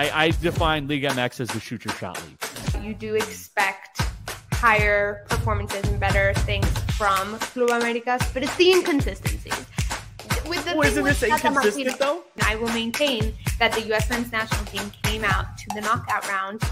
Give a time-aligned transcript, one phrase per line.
[0.00, 2.82] I, I define League MX as the shoot your shot league.
[2.82, 4.00] You do expect
[4.52, 6.66] higher performances and better things
[6.96, 9.52] from Club Americas, but it's the inconsistencies.
[10.48, 12.22] With the Oh, thing isn't with this inconsistent, Martino, though?
[12.42, 14.08] I will maintain that the U.S.
[14.08, 16.62] men's national team came out to the knockout round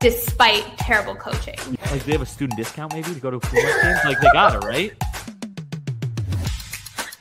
[0.00, 1.56] despite terrible coaching.
[1.90, 3.96] Like they have a student discount maybe to go to a Pumas game?
[4.04, 4.92] Like they got it, right?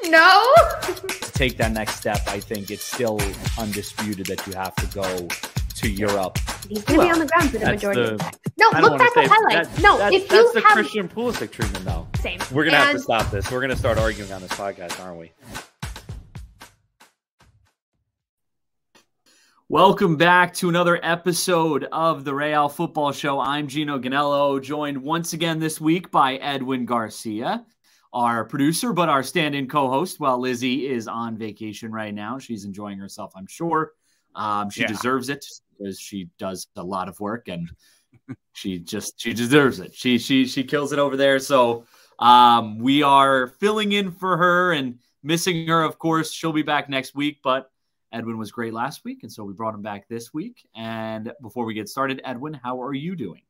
[0.10, 0.54] No.
[0.84, 3.20] to take that next step, I think it's still
[3.60, 5.28] undisputed that you have to go
[5.76, 6.38] to Europe.
[6.68, 8.34] He's going to be on the ground for the That's majority the- of the time.
[8.58, 9.70] No, look back at highlights.
[9.70, 12.08] that- no, that- if That's you the have Christian Pulisic treatment though.
[12.22, 13.50] same, We're gonna have to stop this.
[13.52, 15.32] We're gonna start arguing on this podcast, aren't we?
[19.70, 23.40] Welcome back to another episode of the Real Futbol Show.
[23.40, 27.64] I'm Geno Gonnello, joined once again this week by Edwin Garcia,
[28.14, 30.20] our producer, but our stand-in co-host.
[30.20, 33.34] While Lizzie is on vacation right now, she's enjoying herself.
[33.36, 33.94] I'm sure
[34.36, 34.88] um, she Yeah.
[34.88, 35.46] deserves it
[35.78, 37.70] because she does a lot of work and
[38.54, 39.94] she just she deserves it.
[39.94, 41.40] She she she kills it over there.
[41.40, 41.86] So
[42.18, 45.84] um, we are filling in for her and missing her.
[45.84, 47.72] Of course, she'll be back next week, but
[48.12, 50.68] Edwin was great last week, and so we brought him back this week.
[50.76, 53.42] And before we get started, Edwin, how are you doing?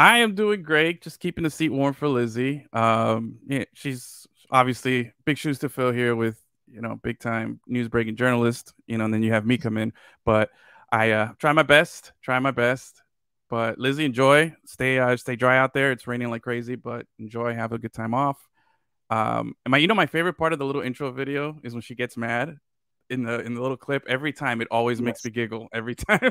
[0.00, 1.02] I am doing great.
[1.02, 2.66] Just keeping the seat warm for Lizzie.
[2.72, 7.90] Um, yeah, she's obviously big shoes to fill here with you know big time news
[7.90, 8.72] breaking journalist.
[8.86, 9.92] You know, and then you have me come in.
[10.24, 10.48] But
[10.90, 12.12] I uh, try my best.
[12.22, 13.02] Try my best.
[13.50, 14.54] But Lizzie, enjoy.
[14.64, 15.92] Stay uh, stay dry out there.
[15.92, 17.54] It's raining like crazy, but enjoy.
[17.54, 18.38] Have a good time off.
[19.10, 21.82] Um, and my you know my favorite part of the little intro video is when
[21.82, 22.56] she gets mad
[23.10, 24.04] in the in the little clip.
[24.08, 25.68] Every time it always makes me giggle.
[25.72, 26.30] Every time.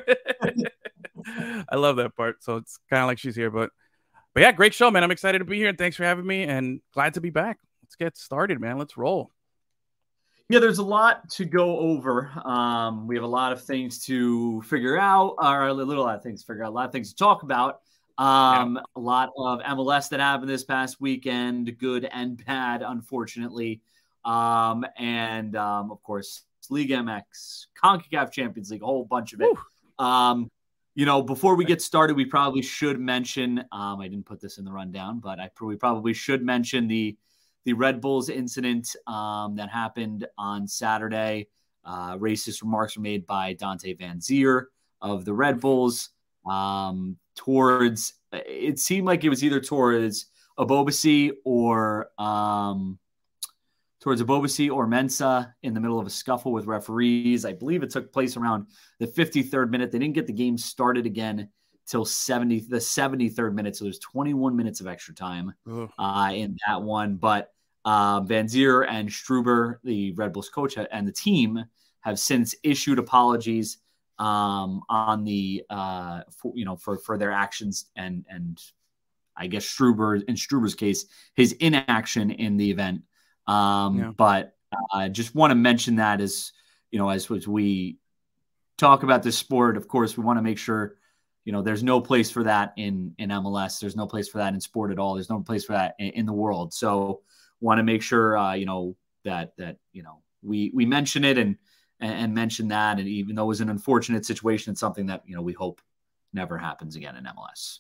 [1.70, 2.44] I love that part.
[2.44, 3.70] So it's kind of like she's here, but
[4.34, 5.04] but yeah, great show, man.
[5.04, 7.60] I'm excited to be here and thanks for having me and glad to be back.
[7.84, 8.78] Let's get started, man.
[8.78, 9.32] Let's roll.
[10.48, 12.32] Yeah, there's a lot to go over.
[12.44, 16.24] Um, we have a lot of things to figure out, or a little lot of
[16.24, 17.82] things to figure out, a lot of things to talk about.
[18.18, 23.82] Um, A lot of MLS that happened this past weekend, good and bad, unfortunately.
[24.26, 29.56] Um, and um, of course, League MX, CONCACAF Champions League, a whole bunch of it.
[29.98, 30.50] Um,
[30.96, 33.60] you know, before we get started, we probably should mention.
[33.72, 37.18] Um, I didn't put this in the rundown, but I we probably should mention the
[37.66, 41.48] the Red Bulls incident um, that happened on Saturday.
[41.86, 44.66] Uh, racist remarks were made by Dante Vanzeir
[45.02, 46.10] of the Red Bulls
[46.46, 48.14] um, towards.
[48.32, 53.00] It seemed like it was either towards Ebobisse or um,
[54.00, 57.46] towards Ebobisse or Mensah in the middle of a scuffle with referees.
[57.46, 58.68] I believe it took place around
[59.00, 59.92] the 53rd minute.
[59.92, 61.50] They didn't get the game started again
[61.86, 63.76] till 70 the 73rd minute.
[63.76, 65.54] So there's 21 minutes of extra time
[65.98, 67.16] uh, in that one.
[67.16, 67.52] But
[67.84, 71.66] uh, Vanzeir and Struber, the Red Bulls coach and the team,
[72.02, 73.80] have since issued apologies
[74.20, 78.62] um, on the uh, for, you know for for their actions and and
[79.36, 81.06] I guess Struber in Struber's case
[81.36, 83.02] his inaction in the event.
[83.50, 84.12] Um, Yeah.
[84.16, 84.56] But
[84.94, 86.52] I just want to mention that as
[86.92, 87.98] you know as, as we
[88.78, 90.96] talk about this sport, of course, we want to make sure
[91.46, 93.80] you know there's no place for that in in MLS.
[93.80, 95.16] There's no place for that in sport at all.
[95.16, 96.74] There's no place for that in, in the world.
[96.74, 97.22] So
[97.60, 98.96] want to make sure uh, you know
[99.26, 101.58] that that you know we we mention it and
[102.00, 103.00] and, and mention that.
[103.00, 105.82] And even though it was an unfortunate situation, it's something that you know we hope
[106.34, 107.80] never happens again in MLS.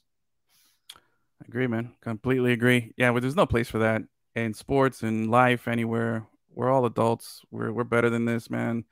[0.96, 1.92] I agree, man.
[2.02, 2.94] Completely agree.
[2.98, 4.02] Yeah, well, there's no place for that
[4.44, 6.28] in sports and life anywhere.
[6.54, 7.42] We're all adults.
[7.52, 8.86] We're we're better than this, man.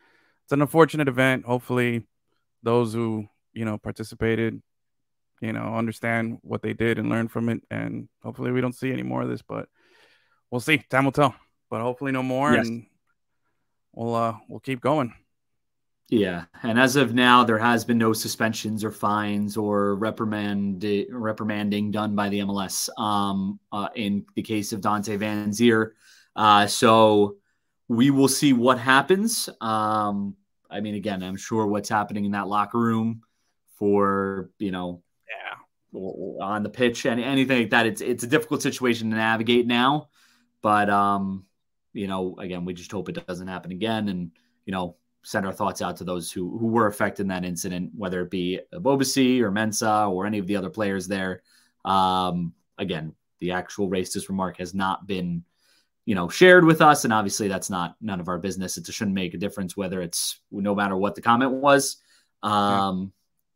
[0.46, 1.46] It's an unfortunate event.
[1.46, 2.04] Hopefully,
[2.64, 4.62] those who you know participated,
[5.42, 7.62] you know, understand what they did and learn from it.
[7.70, 9.42] And hopefully, we don't see any more of this.
[9.42, 9.68] But
[10.52, 10.78] we'll see.
[10.90, 11.36] Time will tell.
[11.70, 12.54] But hopefully, no more.
[12.54, 12.68] Yes.
[12.68, 12.86] And
[13.94, 15.14] we'll uh we'll keep going.
[16.10, 21.92] Yeah, and as of now, there has been no suspensions or fines or reprimand reprimanding
[21.92, 25.92] done by the MLS um, uh, in the case of Dante Vanzeir.
[26.34, 27.36] Uh, so
[27.90, 29.50] we will see what happens.
[29.60, 30.36] Um,
[30.70, 33.22] I mean, again, I'm sure what's happening in that locker room
[33.76, 36.00] for you know Yeah.
[36.42, 37.86] on the pitch and anything like that.
[37.86, 40.08] It's it's a difficult situation to navigate now,
[40.62, 41.46] but um,
[41.92, 44.32] you know, again, we just hope it doesn't happen again, and
[44.66, 44.96] you know,
[45.28, 48.32] send our thoughts out to those who who were affected in that incident, whether it
[48.32, 51.42] be Ebobisse or Mensah or any of the other players there.
[51.84, 55.44] Um, again, the actual racist remark has not been,
[56.06, 58.78] you know, shared with us, and obviously that's not none of our business.
[58.78, 61.98] It shouldn't make a difference whether it's no matter what the comment was.
[62.42, 63.06] Um, yeah.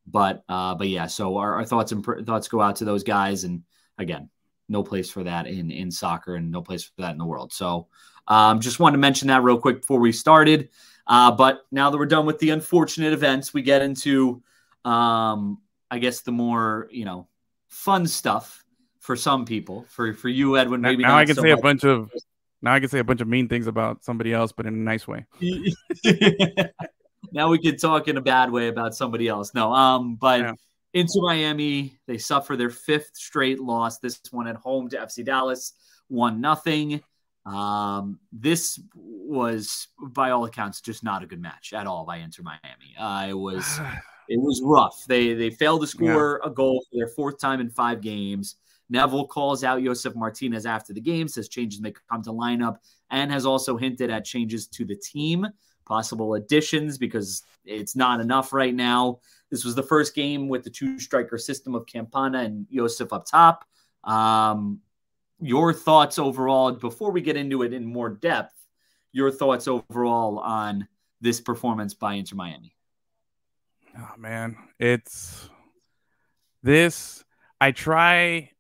[0.08, 3.06] But uh, but yeah, so our, our thoughts and pr- thoughts go out to those
[3.06, 3.64] guys, and
[3.98, 4.30] again,
[4.68, 7.54] no place for that in in soccer, and no place for that in the world.
[7.54, 7.88] So
[8.28, 10.68] um, just wanted to mention that real quick before we started.
[11.12, 14.42] Uh, but now that we're done with the unfortunate events, we get into,
[14.86, 15.60] um,
[15.92, 17.28] I guess, the more you know,
[17.68, 18.64] fun stuff
[19.00, 19.86] for some people.
[19.90, 21.60] For for you, Edwin, maybe now, I can so say much.
[21.60, 22.10] a bunch of
[22.62, 24.78] now I can say a bunch of mean things about somebody else, but in a
[24.78, 25.26] nice way.
[27.34, 29.54] now we can talk in a bad way about somebody else.
[29.54, 30.54] No, um, but yeah.
[30.94, 33.98] Inter Miami, they suffer their fifth straight loss.
[34.00, 35.74] This one at home to FC Dallas,
[36.08, 37.02] one nothing.
[37.46, 42.44] Um, this was, by all accounts, just not a good match at all by Inter
[42.44, 42.96] Miami.
[42.98, 43.80] Uh, it was,
[44.30, 45.06] it was rough.
[45.08, 46.50] They they failed to score yeah.
[46.50, 48.56] a goal for their fourth time in five games.
[48.90, 52.76] Neville calls out Josef Martinez after the game, says changes may come to lineup,
[53.10, 55.48] and has also hinted at changes to the team,
[55.86, 59.20] possible additions because it's not enough right now.
[59.50, 63.26] This was the first game with the two striker system of Campana and Josef up
[63.26, 63.66] top.
[64.04, 64.82] Um,
[65.42, 68.54] your thoughts overall before we get into it in more depth
[69.12, 70.88] your thoughts overall on
[71.20, 72.76] this performance by inter miami?
[73.98, 75.50] Oh man it's
[76.64, 77.24] this
[77.60, 78.52] i try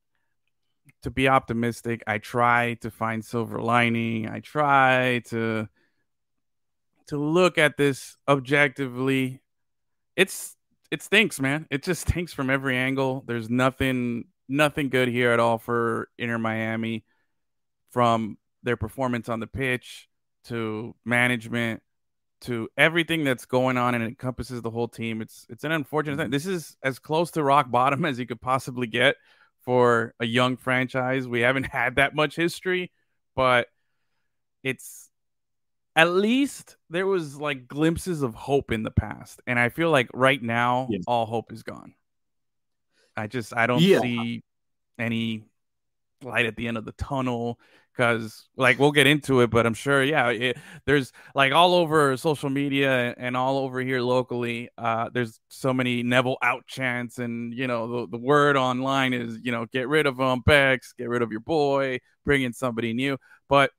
[1.03, 2.03] to be optimistic.
[2.07, 4.27] I try to find silver lining.
[4.29, 5.67] I try to
[7.07, 9.41] to look at this objectively.
[10.15, 10.55] It's
[10.91, 11.67] it stinks man.
[11.69, 13.23] It just stinks from every angle.
[13.25, 17.05] There's nothing nothing good here at all for Inter Miami
[17.91, 20.07] from their performance on the pitch
[20.45, 21.81] to management
[22.41, 25.21] to everything that's going on and it encompasses the whole team.
[25.21, 26.31] It's it's an unfortunate thing.
[26.31, 29.15] This is as close to rock bottom as you could possibly get
[29.61, 31.27] for a young franchise.
[31.27, 32.91] We haven't had that much history,
[33.35, 33.67] but
[34.63, 35.09] it's
[35.95, 39.41] at least there was like glimpses of hope in the past.
[39.45, 41.03] And I feel like right now yes.
[41.05, 41.93] all hope is gone.
[43.15, 43.99] I just I don't yeah.
[44.01, 44.43] see
[44.97, 45.43] any
[46.23, 47.59] light at the end of the tunnel
[47.91, 50.55] because like we'll get into it but i'm sure yeah it,
[50.85, 56.03] there's like all over social media and all over here locally uh there's so many
[56.03, 60.05] neville out chants and you know the, the word online is you know get rid
[60.05, 63.17] of them bex get rid of your boy bring in somebody new
[63.49, 63.71] but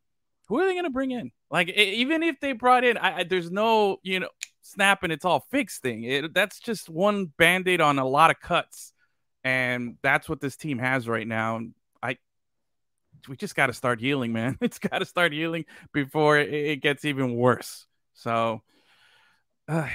[0.52, 1.30] who are they going to bring in?
[1.50, 4.28] Like even if they brought in I, I, there's no you know
[4.60, 6.04] snap and it's all fixed thing.
[6.04, 8.91] It, that's just one band-aid on a lot of cuts
[9.44, 11.60] and that's what this team has right now.
[12.02, 12.18] I
[13.28, 14.58] we just got to start healing, man.
[14.60, 17.86] It's got to start healing before it, it, gets even worse.
[18.14, 18.62] So,
[19.68, 19.88] uh,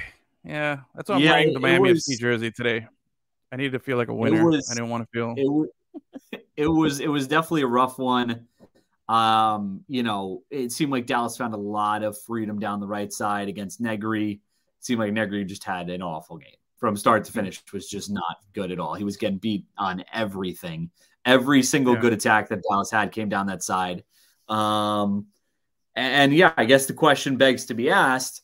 [0.44, 2.88] yeah, that's why I'm wearing the Miami was, FC jersey today.
[3.52, 4.46] I needed to feel like a winner.
[4.46, 5.34] Was, I didn't want to feel.
[5.38, 5.70] It was,
[6.58, 8.48] it was it was definitely a rough one.
[9.08, 13.12] Um, you know, it seemed like Dallas found a lot of freedom down the right
[13.12, 14.32] side against Negri.
[14.32, 18.10] It seemed like Negri just had an awful game from start to finish was just
[18.10, 18.94] not good at all.
[18.94, 20.92] He was getting beat on everything.
[21.26, 22.02] Every single yeah.
[22.02, 24.04] good attack that Dallas had came down that side.
[24.48, 25.28] Um,
[25.96, 28.44] and, and, yeah, I guess the question begs to be asked: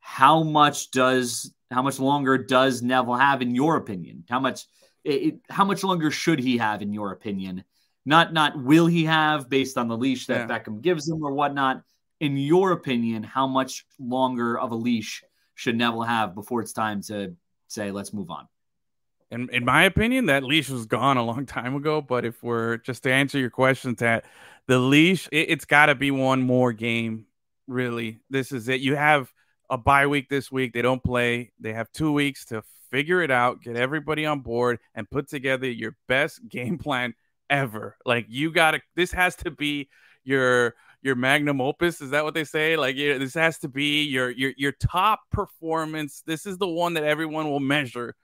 [0.00, 4.24] How much does how much longer does Neville have, in your opinion?
[4.28, 4.64] How much
[5.04, 7.62] it, how much longer should he have, in your opinion?
[8.06, 10.58] Not not will he have based on the leash that yeah.
[10.58, 11.82] Beckham gives him or whatnot.
[12.20, 15.22] In your opinion, how much longer of a leash
[15.54, 17.34] should Neville have before it's time to
[17.68, 18.48] say, let's move on.
[19.30, 22.00] In, in my opinion, that leash was gone a long time ago.
[22.00, 24.24] But if we're just to answer your question, that
[24.66, 27.26] the leash, it, it's got to be one more game.
[27.66, 28.80] Really, this is it.
[28.80, 29.32] You have
[29.70, 30.72] a bye week this week.
[30.72, 31.52] They don't play.
[31.58, 35.68] They have two weeks to figure it out, get everybody on board, and put together
[35.68, 37.14] your best game plan
[37.50, 37.96] ever.
[38.04, 38.80] Like you got to.
[38.94, 39.88] This has to be
[40.22, 40.74] your
[41.04, 42.76] your magnum opus is that what they say?
[42.76, 46.22] Like you this has to be your your your top performance.
[46.26, 48.16] This is the one that everyone will measure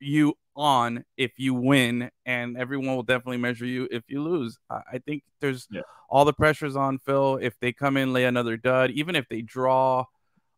[0.00, 4.58] you on if you win and everyone will definitely measure you if you lose.
[4.70, 5.82] I, I think there's yeah.
[6.08, 7.38] all the pressures on phil.
[7.42, 10.06] If they come in lay another dud even if they draw.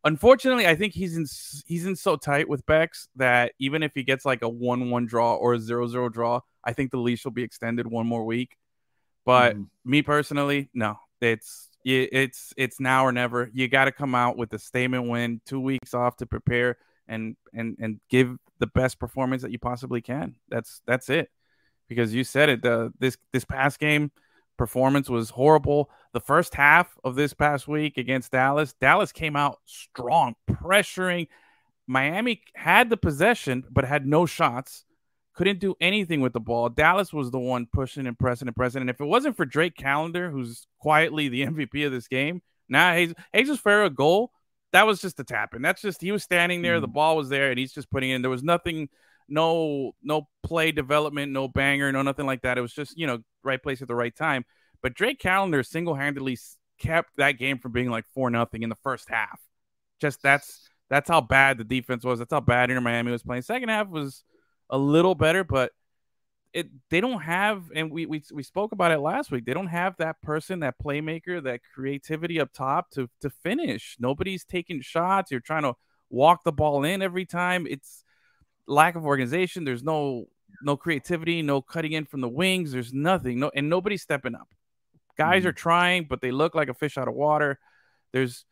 [0.03, 1.27] Unfortunately i think he's in
[1.67, 5.35] he's in so tight with bex that even if he gets like a 1-1 draw
[5.35, 8.57] or a 0-0 draw i think the leash will be extended one more week.
[9.25, 9.67] But mm.
[9.85, 13.49] me personally no it's it's it's now or never.
[13.53, 17.35] You got to come out with a statement win, two weeks off to prepare and
[17.53, 20.35] and and give the best performance that you possibly can.
[20.49, 21.29] That's that's it.
[21.87, 22.61] Because you said it.
[22.61, 24.11] The this this past game
[24.57, 25.89] performance was horrible.
[26.13, 31.27] The first half of this past week against Dallas, Dallas came out strong, pressuring.
[31.87, 34.85] Miami had the possession, but had no shots.
[35.33, 36.69] Couldn't do anything with the ball.
[36.69, 38.81] Dallas was the one pushing and pressing and pressing.
[38.81, 42.93] And if it wasn't for Drake Callender, who's quietly the MVP of this game, now
[42.93, 44.31] nah, Jesus Ferreira goal,
[44.71, 46.81] that was just a tap And That's just he was standing there, mm.
[46.81, 48.21] the ball was there, and he's just putting in.
[48.21, 48.89] There was nothing,
[49.27, 52.57] no, no play development, no banger, no nothing like that.
[52.57, 54.45] It was just you know right place at the right time.
[54.81, 56.37] But Drake Callender single handedly
[56.79, 59.39] kept that game from being like four nothing in the first half.
[59.99, 62.19] Just that's that's how bad the defense was.
[62.19, 63.43] That's how bad Inter Miami was playing.
[63.43, 64.23] Second half was
[64.71, 65.71] a little better, but
[66.53, 69.45] it they don't have and we, we we spoke about it last week.
[69.45, 73.95] They don't have that person, that playmaker, that creativity up top to to finish.
[73.99, 75.31] Nobody's taking shots.
[75.31, 75.75] You're trying to
[76.09, 77.67] walk the ball in every time.
[77.69, 78.03] It's
[78.67, 79.63] lack of organization.
[79.63, 80.25] There's no
[80.61, 82.71] no creativity, no cutting in from the wings.
[82.71, 83.39] There's nothing.
[83.39, 84.49] No and nobody's stepping up.
[85.17, 85.49] Guys mm-hmm.
[85.49, 87.59] are trying, but they look like a fish out of water.
[88.11, 88.45] There's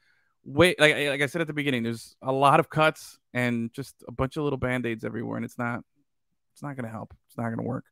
[0.45, 3.95] wait like like I said at the beginning, there's a lot of cuts and just
[4.07, 5.83] a bunch of little band-aids everywhere, and it's not
[6.59, 7.13] it's not gonna help.
[7.29, 7.85] It's not gonna work.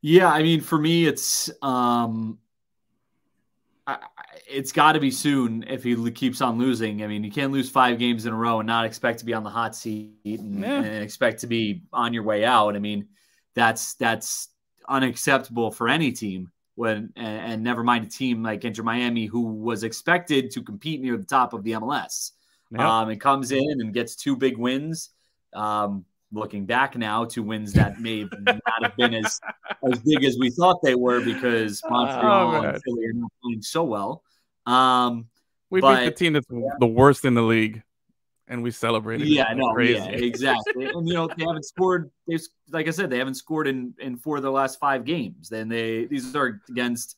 [0.00, 2.38] Yeah, I mean, for me, it's um,
[3.84, 3.98] I,
[4.48, 7.02] it's got to be soon if he keeps on losing.
[7.02, 9.34] I mean, you can't lose five games in a row and not expect to be
[9.34, 10.84] on the hot seat and, yeah.
[10.84, 12.76] and expect to be on your way out.
[12.76, 13.08] I mean,
[13.56, 14.50] that's that's
[14.88, 16.52] unacceptable for any team.
[16.76, 21.00] When and, and never mind a team like Inter Miami who was expected to compete
[21.00, 22.30] near the top of the MLS.
[22.70, 22.80] Yep.
[22.80, 25.10] Um, it comes in and gets two big wins.
[25.52, 29.40] Um, looking back now to wins that may not have been as
[29.90, 33.30] as big as we thought they were because oh, Montreal oh, and Philly are not
[33.42, 34.22] playing so well.
[34.66, 35.26] Um,
[35.70, 36.68] we but, beat the team that's yeah.
[36.80, 37.82] the worst in the league,
[38.48, 39.28] and we celebrated.
[39.28, 39.94] Yeah, no, crazy.
[39.94, 40.86] yeah, exactly.
[40.86, 42.10] and you know they haven't scored.
[42.26, 42.38] They
[42.70, 45.48] like I said, they haven't scored in in four of the last five games.
[45.48, 47.16] Then they these are against.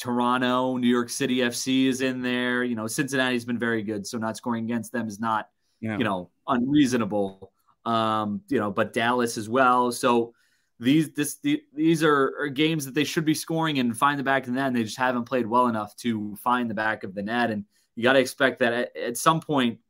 [0.00, 2.62] Toronto, New York City FC is in there.
[2.62, 5.48] You know, Cincinnati's been very good, so not scoring against them is not,
[5.80, 5.98] yeah.
[5.98, 7.50] you know, unreasonable
[7.84, 9.92] um, you know, but Dallas as well.
[9.92, 10.34] So
[10.80, 14.24] these this the, these are, are, games that they should be scoring and find the
[14.24, 17.04] back of the net, and they just haven't played well enough to find the back
[17.04, 17.50] of the net.
[17.50, 17.64] And
[17.96, 19.80] you got to expect that at, at, some point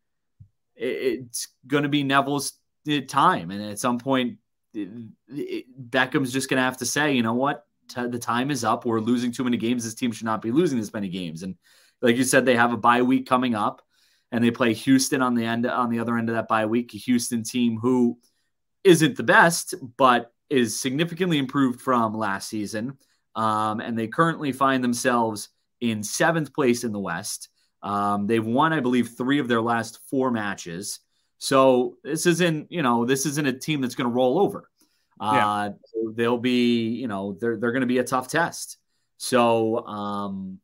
[0.77, 0.87] it,
[1.27, 2.55] it's going to be Neville's
[2.91, 4.39] uh, time, and at some point
[4.75, 8.85] it, Beckham's just going to have to say, you know what, the time is up.
[8.85, 9.85] We're losing too many games.
[9.85, 11.43] This team should not be losing this many games.
[11.43, 11.57] And
[12.01, 13.83] like you said, they have a bye week coming up
[14.33, 16.95] and they play Houston on the end on the other end of that bye week.
[16.95, 18.19] A Houston team who
[18.85, 22.97] isn't the best, but is significantly improved from last season.
[23.35, 27.49] Um, and they currently find themselves in seventh place in the West.
[27.83, 31.01] Um, they've won, I believe, three of their last four matches.
[31.39, 34.69] So this isn't, you know, this isn't a team that's going to roll over.
[35.21, 36.11] Uh, yeah.
[36.15, 38.79] They'll be, you know, they're they're going to be a tough test.
[39.19, 40.59] So um,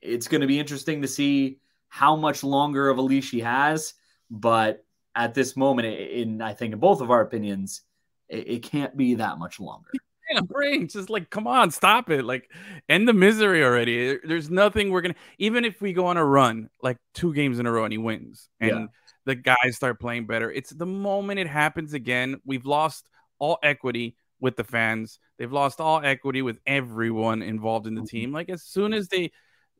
[0.00, 1.58] it's going to be interesting to see
[1.88, 3.94] how much longer of a leash he has.
[4.30, 7.82] But at this moment, in I think in both of our opinions,
[8.28, 9.90] it, it can't be that much longer.
[10.30, 12.24] Yeah, brain, just like come on, stop it!
[12.24, 12.50] Like
[12.88, 14.18] end the misery already.
[14.24, 15.14] There's nothing we're gonna.
[15.38, 17.98] Even if we go on a run, like two games in a row, and he
[17.98, 18.86] wins, and yeah.
[19.24, 20.50] the guys start playing better.
[20.50, 22.40] It's the moment it happens again.
[22.44, 25.18] We've lost all equity with the fans.
[25.38, 28.16] They've lost all equity with everyone involved in the mm-hmm.
[28.16, 28.32] team.
[28.32, 29.32] Like as soon as they,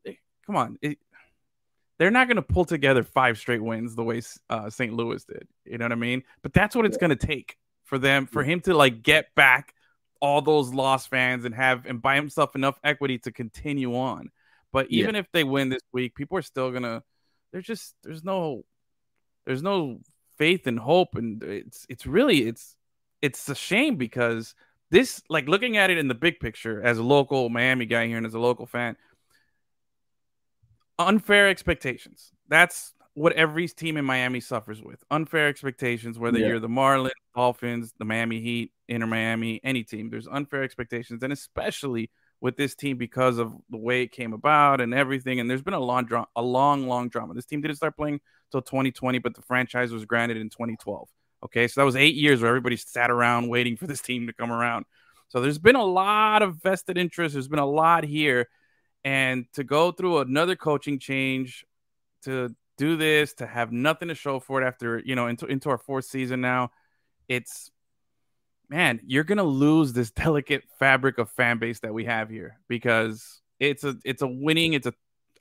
[0.05, 0.97] they come on, it,
[1.97, 4.93] they're not going to pull together five straight wins the way uh, St.
[4.93, 5.47] Louis did.
[5.65, 6.23] You know what I mean?
[6.43, 9.73] But that's what it's going to take for them, for him to like get back
[10.21, 14.29] all those lost fans and have and buy himself enough equity to continue on.
[14.71, 15.21] But even yeah.
[15.21, 17.03] if they win this week, people are still gonna.
[17.51, 18.63] There's just there's no
[19.45, 19.99] there's no
[20.37, 22.75] faith and hope, and it's it's really it's
[23.21, 24.53] it's a shame because
[24.91, 28.17] this like looking at it in the big picture as a local Miami guy here
[28.17, 28.97] and as a local fan,
[30.99, 32.31] unfair expectations.
[32.47, 35.03] That's what every team in Miami suffers with.
[35.09, 36.47] Unfair expectations, whether yeah.
[36.47, 41.23] you're the Marlins, Dolphins, the Miami Heat, Inter Miami, any team, there's unfair expectations.
[41.23, 42.11] And especially
[42.41, 45.39] with this team because of the way it came about and everything.
[45.39, 47.33] And there's been a long drama, a long, long drama.
[47.33, 48.19] This team didn't start playing
[48.51, 51.09] till 2020, but the franchise was granted in 2012.
[51.45, 51.67] Okay.
[51.67, 54.51] So that was eight years where everybody sat around waiting for this team to come
[54.51, 54.85] around.
[55.29, 57.33] So there's been a lot of vested interest.
[57.33, 58.47] There's been a lot here
[59.07, 61.65] and to go through another coaching change
[62.23, 65.69] to do this to have nothing to show for it after you know into, into
[65.69, 66.71] our fourth season now
[67.29, 67.71] it's
[68.67, 73.41] man you're gonna lose this delicate fabric of fan base that we have here because
[73.61, 74.93] it's a it's a winning it's a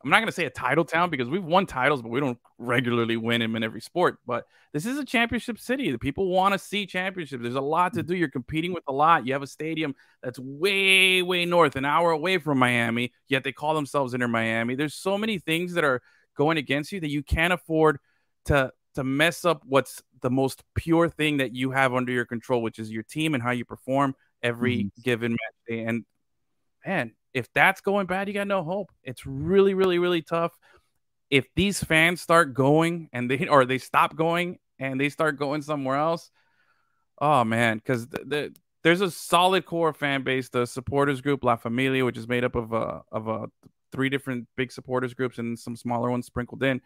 [0.02, 2.38] I'm not going to say a title town because we've won titles, but we don't
[2.58, 4.18] regularly win them in every sport.
[4.26, 5.90] But this is a championship city.
[5.90, 7.42] The people want to see championships.
[7.42, 8.14] There's a lot to do.
[8.14, 9.26] You're competing with a lot.
[9.26, 13.52] You have a stadium that's way, way north, an hour away from Miami, yet they
[13.52, 14.74] call themselves Inter Miami.
[14.74, 16.02] There's so many things that are
[16.36, 17.98] going against you that you can't afford
[18.46, 22.62] to to mess up what's the most pure thing that you have under your control,
[22.62, 25.02] which is your team and how you perform every mm-hmm.
[25.02, 25.84] given match day.
[25.84, 26.04] And
[26.84, 28.90] man, if that's going bad, you got no hope.
[29.04, 30.56] It's really, really, really tough.
[31.28, 35.60] If these fans start going and they or they stop going and they start going
[35.60, 36.30] somewhere else,
[37.20, 41.56] oh man, because the, the, there's a solid core fan base, the supporters group La
[41.56, 43.46] Familia, which is made up of uh, of uh,
[43.92, 46.80] three different big supporters groups and some smaller ones sprinkled in.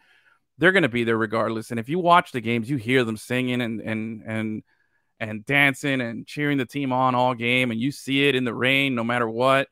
[0.57, 1.71] They're going to be there regardless.
[1.71, 4.63] And if you watch the games, you hear them singing and and and
[5.17, 8.53] and dancing and cheering the team on all game, and you see it in the
[8.53, 9.69] rain, no matter what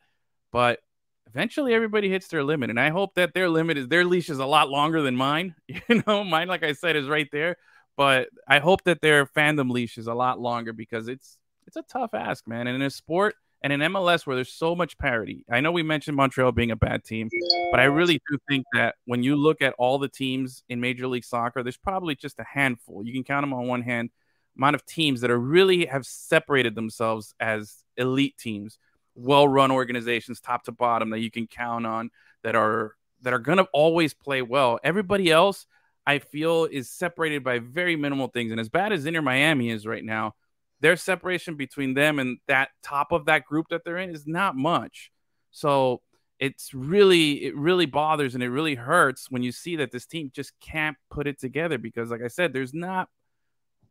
[0.52, 0.80] but
[1.28, 4.40] eventually everybody hits their limit and i hope that their limit is their leash is
[4.40, 7.56] a lot longer than mine you know mine like i said is right there
[7.96, 11.38] but i hope that their fandom leash is a lot longer because it's
[11.68, 14.76] it's a tough ask man and in a sport and in mls where there's so
[14.76, 17.30] much parity i know we mentioned montreal being a bad team
[17.72, 21.08] but i really do think that when you look at all the teams in major
[21.08, 23.06] league soccer there's probably just a handful.
[23.06, 24.10] You can count them on one hand
[24.58, 28.78] amount of teams that are really have separated themselves as elite teams
[29.16, 32.10] well-run organizations, top to bottom, that you can count on
[32.44, 34.80] that are that are going to always play well.
[34.84, 35.66] Everybody else,
[36.06, 38.52] I feel, is separated by very minimal things.
[38.52, 40.36] And as bad as Inter Miami is right now,
[40.80, 44.56] their separation between them and that top of that group that they're in is not
[44.56, 45.12] much.
[45.52, 46.02] So
[46.40, 50.32] it's really it really bothers and it really hurts when you see that this team
[50.34, 53.10] just can't put it together because like I said there's not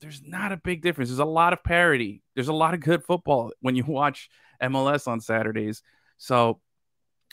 [0.01, 1.11] there's not a big difference.
[1.11, 2.23] There's a lot of parity.
[2.35, 4.31] There's a lot of good football when you watch
[4.63, 5.83] MLS on Saturdays.
[6.19, 6.61] So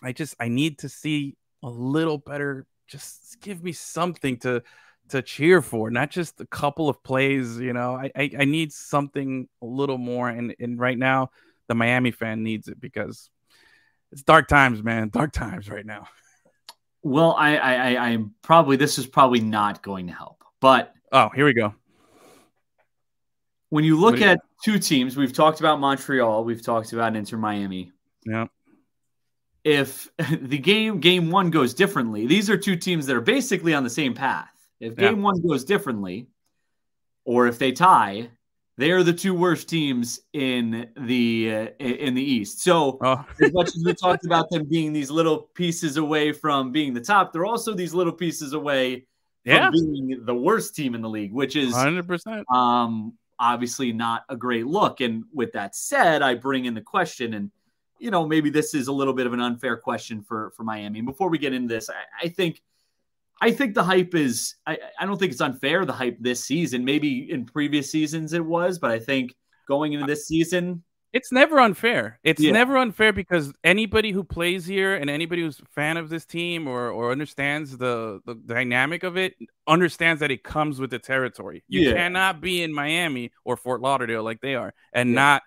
[0.03, 2.65] I just I need to see a little better.
[2.87, 4.63] Just give me something to
[5.09, 7.59] to cheer for, not just a couple of plays.
[7.59, 10.29] You know, I I, I need something a little more.
[10.29, 11.31] And and right now,
[11.67, 13.29] the Miami fan needs it because
[14.11, 15.09] it's dark times, man.
[15.09, 16.07] Dark times right now.
[17.01, 21.45] Well, I I I'm probably this is probably not going to help, but oh, here
[21.45, 21.73] we go
[23.75, 27.91] when you look at two teams, we've talked about Montreal, we've talked about Inter Miami.
[28.25, 28.45] Yeah.
[29.65, 30.09] If
[30.41, 33.89] the game game one goes differently, these are two teams that are basically on the
[33.89, 34.47] same path.
[34.79, 35.23] If game yeah.
[35.23, 36.27] one goes differently,
[37.25, 38.29] or if they tie,
[38.77, 42.61] they are the two worst teams in the uh, in the East.
[42.61, 43.25] So oh.
[43.41, 47.01] as much as we talked about them being these little pieces away from being the
[47.01, 49.05] top, they're also these little pieces away
[49.43, 49.65] yeah.
[49.65, 52.49] from being the worst team in the league, which is 100%.
[52.49, 55.01] Um, obviously not a great look.
[55.01, 57.51] And with that said, I bring in the question, and
[57.99, 60.99] you know, maybe this is a little bit of an unfair question for for Miami.
[60.99, 62.61] And before we get into this, I, I think
[63.41, 66.85] I think the hype is I, I don't think it's unfair the hype this season.
[66.85, 69.35] Maybe in previous seasons it was, but I think
[69.67, 70.83] going into this season,
[71.15, 72.19] it's never unfair.
[72.25, 72.51] It's yeah.
[72.51, 76.67] never unfair because anybody who plays here and anybody who's a fan of this team
[76.67, 79.33] or or understands the the dynamic of it
[79.65, 81.63] understands that it comes with the territory.
[81.69, 81.93] You yeah.
[81.93, 85.15] cannot be in Miami or Fort Lauderdale like they are and yeah.
[85.15, 85.43] not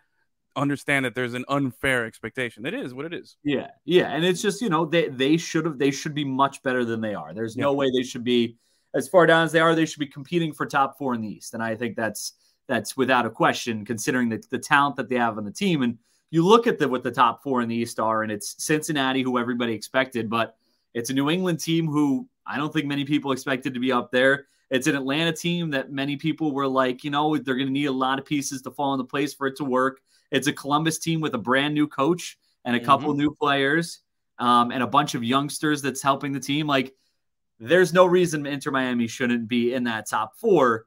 [0.57, 2.65] understand that there's an unfair expectation.
[2.65, 3.37] It is what it is.
[3.45, 3.69] Yeah.
[3.85, 6.87] Yeah, and it's just, you know, they they should have they should be much better
[6.87, 7.35] than they are.
[7.35, 8.57] There's no way they should be
[8.95, 11.29] as far down as they are, they should be competing for top 4 in the
[11.29, 11.53] East.
[11.53, 12.33] And I think that's
[12.69, 15.83] that's without a question, considering the, the talent that they have on the team.
[15.83, 15.99] And
[16.31, 19.23] you look at the what the top four in the East are, and it's Cincinnati,
[19.23, 20.57] who everybody expected, but
[20.95, 24.11] it's a New England team who I don't think many people expected to be up
[24.13, 24.47] there.
[24.71, 27.87] It's an Atlanta team that many people were like, you know, they're going to need
[27.87, 30.01] a lot of pieces to fall into place for it to work.
[30.31, 33.21] It's a Columbus team with a brand new coach and a couple mm-hmm.
[33.21, 34.01] new players
[34.39, 36.67] um, and a bunch of youngsters that's helping the team.
[36.67, 36.95] Like,
[37.59, 40.85] there's no reason Inter Miami shouldn't be in that top four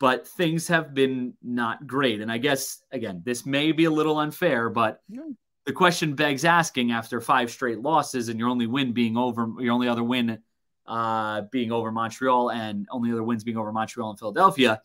[0.00, 2.22] but things have been not great.
[2.22, 5.02] And I guess, again, this may be a little unfair, but
[5.66, 9.74] the question begs asking after five straight losses and your only win being over, your
[9.74, 10.38] only other win
[10.86, 14.80] uh, being over Montreal and only other wins being over Montreal and Philadelphia.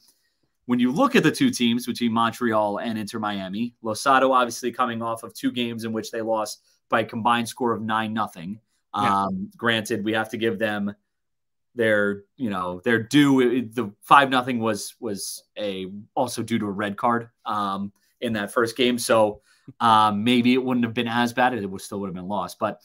[0.66, 5.02] When you look at the two teams between Montreal and Inter Miami, Losada obviously coming
[5.02, 8.60] off of two games in which they lost by a combined score of nine nothing.
[8.94, 9.24] Yeah.
[9.26, 10.94] Um, granted, we have to give them
[11.76, 16.72] they're you know they're due the five nothing was was a also due to a
[16.72, 19.42] red card um in that first game so
[19.80, 22.58] um maybe it wouldn't have been as bad it would still would have been lost
[22.60, 22.82] but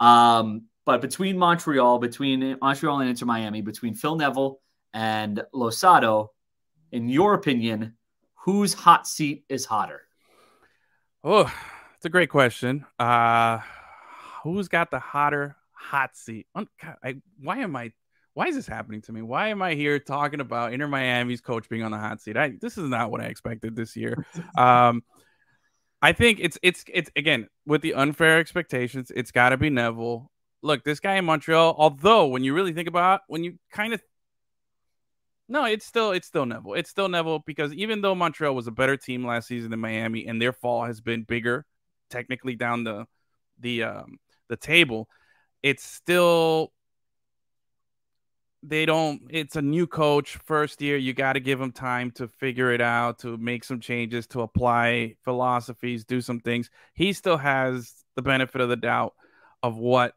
[0.00, 4.60] um but between montreal between montreal and inter miami between phil neville
[4.92, 6.24] and losada
[6.92, 7.94] in your opinion
[8.34, 10.02] whose hot seat is hotter
[11.22, 11.50] oh
[11.96, 13.58] it's a great question uh
[14.42, 16.46] who's got the hotter hot seat.
[16.54, 17.92] God, I, why am I?
[18.34, 19.22] Why is this happening to me?
[19.22, 22.36] Why am I here talking about Inter Miami's coach being on the hot seat?
[22.36, 24.26] I this is not what I expected this year.
[24.58, 25.02] Um,
[26.02, 29.10] I think it's it's it's again with the unfair expectations.
[29.14, 30.30] It's got to be Neville.
[30.62, 31.74] Look, this guy in Montreal.
[31.78, 34.02] Although when you really think about when you kind of
[35.48, 36.74] no, it's still it's still Neville.
[36.74, 40.26] It's still Neville because even though Montreal was a better team last season than Miami,
[40.26, 41.64] and their fall has been bigger,
[42.10, 43.06] technically down the
[43.60, 44.18] the um
[44.48, 45.08] the table,
[45.62, 46.72] it's still
[48.66, 52.26] they don't it's a new coach first year you got to give them time to
[52.26, 56.70] figure it out to make some changes to apply philosophies do some things.
[56.94, 59.14] He still has the benefit of the doubt
[59.62, 60.14] of what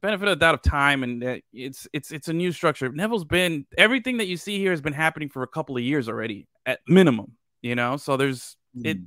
[0.00, 2.90] benefit of the doubt of time and it's it's it's a new structure.
[2.90, 6.08] Neville's been everything that you see here has been happening for a couple of years
[6.08, 7.96] already at minimum you know?
[7.96, 8.86] So there's mm.
[8.86, 8.98] it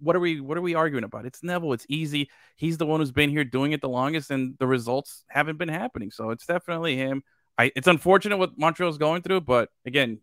[0.00, 1.26] what are we what are we arguing about?
[1.26, 2.30] It's neville it's easy.
[2.56, 5.68] He's the one who's been here doing it the longest and the results haven't been
[5.68, 6.10] happening.
[6.10, 7.22] So it's definitely him
[7.58, 10.20] I, it's unfortunate what Montreal's going through, but again,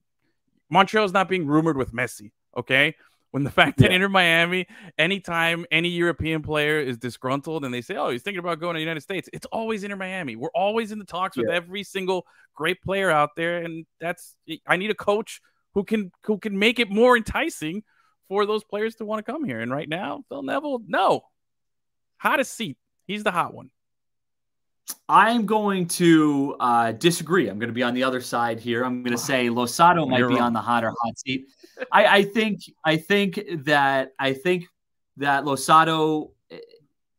[0.69, 2.31] Montreal's not being rumored with Messi.
[2.55, 2.95] Okay.
[3.31, 3.97] When the fact that yeah.
[3.97, 4.65] Inter Miami,
[4.97, 8.77] anytime any European player is disgruntled and they say, oh, he's thinking about going to
[8.77, 10.37] the United States, it's always Inter Miami.
[10.37, 11.41] We're always in the talks yeah.
[11.41, 13.57] with every single great player out there.
[13.57, 15.41] And that's, I need a coach
[15.73, 17.83] who can, who can make it more enticing
[18.29, 19.59] for those players to want to come here.
[19.59, 21.25] And right now, Phil Neville, no.
[22.15, 22.77] Hottest seat.
[23.05, 23.69] He's the hot one.
[25.07, 27.47] I'm going to uh, disagree.
[27.47, 28.83] I'm going to be on the other side here.
[28.83, 30.43] I'm going to say Losada might You're be wrong.
[30.43, 31.47] on the hotter hot seat.
[31.91, 34.65] I, I, think I think that I think
[35.17, 36.23] that Losada.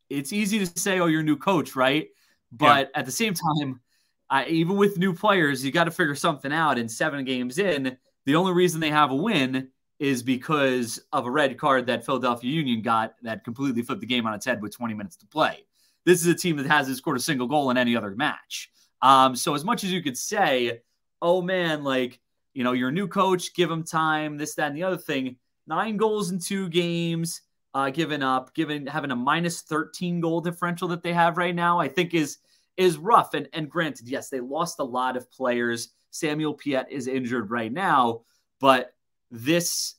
[0.09, 2.07] It's easy to say, "Oh, you're a new coach, right?"
[2.51, 2.99] But yeah.
[2.99, 3.81] at the same time,
[4.29, 6.77] I, even with new players, you got to figure something out.
[6.77, 11.31] And seven games in, the only reason they have a win is because of a
[11.31, 14.75] red card that Philadelphia Union got that completely flipped the game on its head with
[14.75, 15.66] 20 minutes to play.
[16.07, 18.71] This is a team that hasn't scored a single goal in any other match.
[19.01, 20.79] Um, so as much as you could say,
[21.21, 22.21] oh man, like,
[22.53, 25.35] you know, your new coach, give him time, this, that, and the other thing.
[25.67, 27.41] Nine goals in two games,
[27.73, 31.77] uh, given up, given having a minus 13 goal differential that they have right now,
[31.77, 32.37] I think is
[32.77, 33.33] is rough.
[33.33, 35.89] And and granted, yes, they lost a lot of players.
[36.11, 38.21] Samuel Piette is injured right now,
[38.61, 38.93] but
[39.29, 39.95] this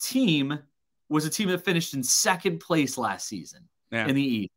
[0.00, 0.58] team
[1.10, 4.06] was a team that finished in second place last season yeah.
[4.06, 4.52] in the East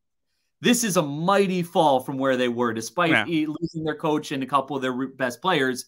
[0.66, 3.46] this is a mighty fall from where they were, despite yeah.
[3.48, 5.86] losing their coach and a couple of their best players.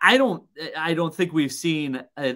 [0.00, 0.44] I, don't,
[0.78, 2.00] I don't think we've seen.
[2.16, 2.34] Uh,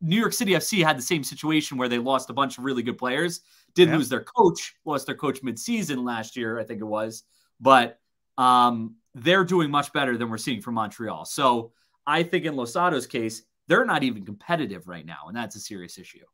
[0.00, 2.82] New York City FC had the same situation where they lost a bunch of really
[2.82, 3.40] good players,
[3.74, 3.96] did yeah.
[3.96, 7.22] lose their coach, lost their coach mid-season last year, I think it was,
[7.60, 8.00] but
[8.36, 11.24] um, they're doing much better than we're seeing from Montreal.
[11.24, 11.72] So
[12.04, 15.98] I think in Losada's case, they're not even competitive right now, and that's a serious
[15.98, 16.24] issue.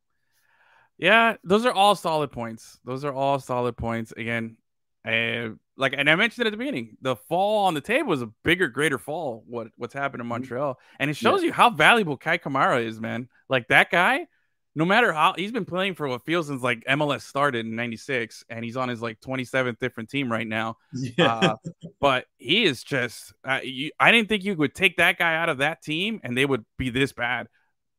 [0.99, 2.79] Yeah, those are all solid points.
[2.85, 4.13] Those are all solid points.
[4.17, 4.57] Again,
[5.05, 8.23] I, like, and I mentioned it at the beginning, the fall on the table is
[8.23, 9.45] a bigger, greater fall.
[9.47, 10.41] What what's happened in mm-hmm.
[10.41, 11.49] Montreal, and it shows yeah.
[11.49, 13.29] you how valuable Kei Kamara is, man.
[13.49, 14.27] Like that guy,
[14.77, 18.45] no matter how he's been playing for what feels since like MLS started in '96,
[18.49, 20.77] and he's on his like 27th different team right now.
[21.19, 21.35] Yeah.
[21.35, 21.57] Uh,
[22.01, 25.49] but he is just, uh, you, I didn't think you would take that guy out
[25.49, 27.49] of that team, and they would be this bad.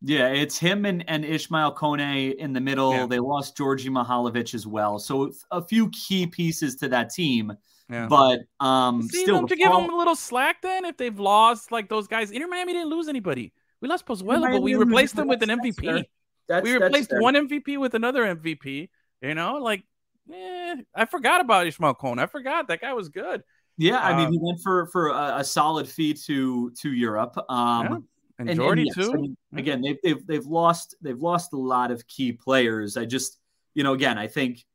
[0.02, 2.92] Yeah, it's him and, and Ishmael Kone in the middle.
[2.92, 3.06] Yeah.
[3.08, 5.00] They lost Djordje Mihailovic as well.
[5.00, 7.54] So a few key pieces to that team.
[7.90, 8.08] Yeah.
[8.08, 11.90] But um See, still to give them a little slack then if they've lost like
[11.90, 12.32] those guys.
[12.32, 13.54] Inter Miami didn't lose anybody.
[13.82, 16.04] We lost Pozuelo, but we replaced them with an MVP.
[16.48, 18.90] That's, we replaced one MVP with another MVP.
[19.22, 19.84] You know, like
[20.32, 22.20] eh, I forgot about Ishmael Kone.
[22.20, 23.44] I forgot that guy was good.
[23.78, 27.38] Yeah, I mean, he um, went for for a, a, solid fee to to Europe.
[27.50, 29.14] Um, and, and Jordy and yes, too.
[29.14, 32.98] I mean, again, they've, they've they've lost they've lost a lot of key players.
[32.98, 33.40] I just
[33.76, 34.66] you know again I think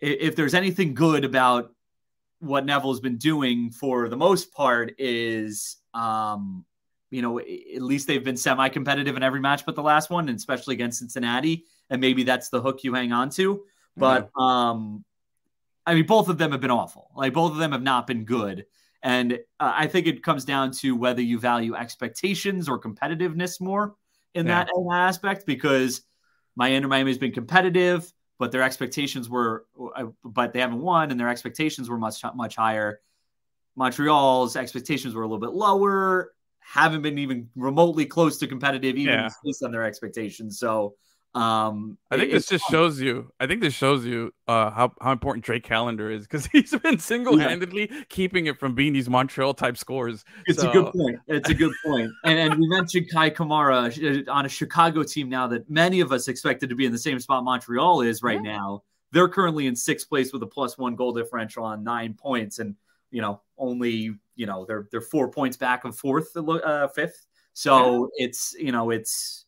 [0.00, 1.72] if, there's anything good about
[2.40, 6.66] what Neville's been doing for the most part is um
[7.10, 10.36] you know at least they've been semi-competitive in every match but the last one and
[10.36, 13.64] especially against Cincinnati and maybe that's the hook you hang on to
[13.96, 15.04] but um
[15.86, 18.24] I mean both of them have been awful like both of them have not been
[18.24, 18.66] good
[19.04, 23.94] and uh, I think it comes down to whether you value expectations or competitiveness more
[24.34, 24.64] in, yeah.
[24.64, 26.00] that, in that aspect because
[26.56, 31.20] Miami Miami has been competitive, but their expectations were, uh, but they haven't won, and
[31.20, 33.00] their expectations were much much higher.
[33.76, 39.14] Montreal's expectations were a little bit lower, haven't been even remotely close to competitive, even
[39.14, 39.28] yeah.
[39.44, 40.58] based on their expectations.
[40.58, 40.94] So
[41.34, 42.72] um, I think this just fun.
[42.72, 43.32] shows you.
[43.40, 46.98] I think this shows you uh, how how important Drake Callender is because he's been
[46.98, 48.02] single handedly yeah.
[48.08, 50.24] keeping it from being these Montreal type scores.
[50.46, 50.70] It's so.
[50.70, 51.18] a good point.
[51.26, 52.12] It's a good point.
[52.24, 56.12] and and we mentioned Kei Kamara uh, on a Chicago team now that many of
[56.12, 58.52] us expected to be in the same spot Montreal is right yeah.
[58.56, 58.82] now.
[59.10, 62.76] they're currently in sixth place with a plus one goal differential on nine points, and
[63.10, 67.26] you know only you know they're they're four points back of fourth, uh, fifth.
[67.54, 68.26] So yeah.
[68.26, 69.43] it's you know it's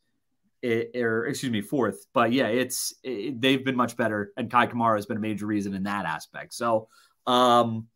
[0.67, 4.67] it, or excuse me fourth, but yeah, it's it, they've been much better, and Kei
[4.67, 6.55] Kamara has been a major reason in that aspect.
[6.55, 6.89] So
[7.27, 7.87] um,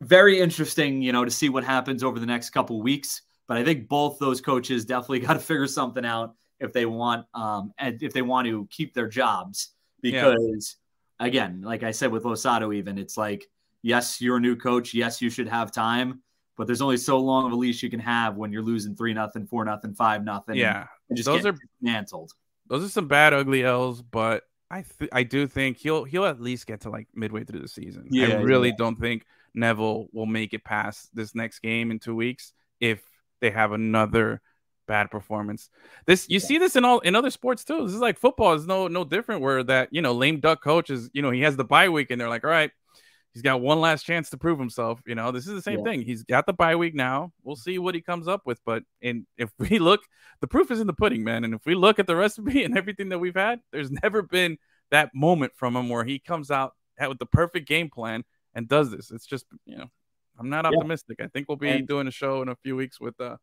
[0.00, 3.22] very interesting, you know, to see what happens over the next couple weeks.
[3.46, 7.24] But I think both those coaches definitely got to figure something out if they want
[7.32, 9.70] um and if they want to keep their jobs
[10.02, 10.76] because
[11.20, 11.26] yeah.
[11.26, 13.48] again, like I said with Losada, even it's like
[13.82, 14.94] yes, you're a new coach.
[14.94, 16.22] Yes, you should have time,
[16.56, 19.14] but there's only so long of a leash you can have when you're losing three
[19.14, 20.56] nothing, four nothing, five nothing.
[20.56, 20.86] Yeah,
[21.24, 22.32] those are mantled.
[22.68, 26.40] Those are some bad, ugly L's, but I th- I do think he'll he'll at
[26.40, 28.08] least get to like midway through the season.
[28.10, 28.76] Yeah, I really yeah.
[28.78, 33.00] don't think Neville will make it past this next game in two weeks if
[33.40, 34.40] they have another
[34.86, 35.70] bad performance.
[36.06, 37.84] This you see this in all in other sports too.
[37.84, 40.90] This is like football is no no different where that you know lame duck coach
[40.90, 42.70] is you know he has the bye week and they're like all right
[43.32, 45.00] he's got one last chance to prove himself.
[45.06, 45.84] You know this is the same yeah.
[45.84, 46.02] thing.
[46.02, 47.32] He's got the bye week now.
[47.42, 48.60] We'll see what he comes up with.
[48.64, 50.00] But and if we look,
[50.40, 51.44] the proof is in the pudding, man.
[51.44, 54.58] And if we look at the recipe and everything that we've had, there's never been
[54.90, 58.90] that moment from him where he comes out with the perfect game plan and does
[58.90, 59.10] this.
[59.10, 59.86] It's just you know
[60.38, 61.16] I'm not optimistic.
[61.18, 61.26] Yeah.
[61.26, 63.36] I think we'll be and, doing a show in a few weeks with uh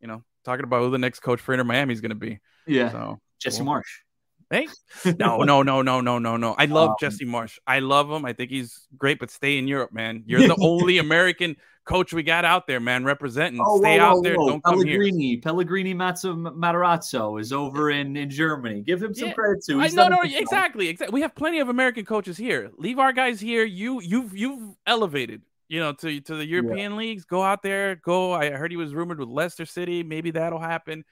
[0.00, 2.40] you know talking about who the next coach for Inter Miami is going to be.
[2.66, 2.90] Yeah.
[2.90, 4.07] So Jesse well, Marsch.
[4.50, 4.66] Hey,
[5.18, 6.54] no, no, no, no, no, no, no.
[6.56, 7.58] I love um, Jesse Marsch.
[7.66, 8.24] I love him.
[8.24, 10.22] I think he's great, but stay in Europe, man.
[10.26, 13.60] You're the only American coach we got out there, man, representing.
[13.62, 14.36] Oh, stay whoa, out whoa, there.
[14.36, 14.48] Whoa.
[14.48, 15.40] Don't Pellegrino, come here.
[15.40, 18.82] Pellegrino Matarazzo is over in, in Germany.
[18.82, 19.34] Give him some yeah.
[19.34, 19.80] credit too.
[19.80, 21.12] I, no, no, exactly, exactly.
[21.12, 22.70] We have plenty of American coaches here.
[22.78, 23.64] Leave our guys here.
[23.64, 26.98] You, you've, you've elevated you know, to to the European yeah.
[26.98, 27.24] leagues.
[27.24, 27.96] Go out there.
[27.96, 28.32] Go.
[28.32, 30.02] I heard he was rumored with Leicester City.
[30.02, 31.04] Maybe that'll happen.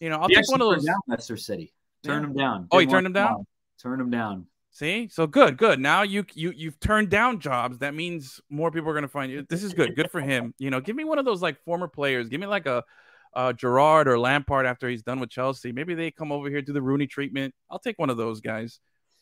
[0.00, 0.86] You know, I'll he take one of those.
[1.08, 1.72] Leicester City.
[2.04, 2.28] Turn yeah.
[2.28, 2.60] him down.
[2.62, 3.46] Didn't oh, he turned him down.
[3.82, 4.46] Turn him down.
[4.70, 5.78] See, so good, good.
[5.78, 7.78] Now you you you've turned down jobs.
[7.78, 9.46] That means more people are going to find you.
[9.48, 9.94] This is good.
[9.94, 10.52] Good for him.
[10.58, 12.28] You know, give me one of those like former players.
[12.28, 12.82] Give me like a
[13.34, 15.70] uh, Gerrard or Lampard after he's done with Chelsea.
[15.70, 17.54] Maybe they come over here do the Rooney treatment.
[17.70, 18.80] I'll take one of those guys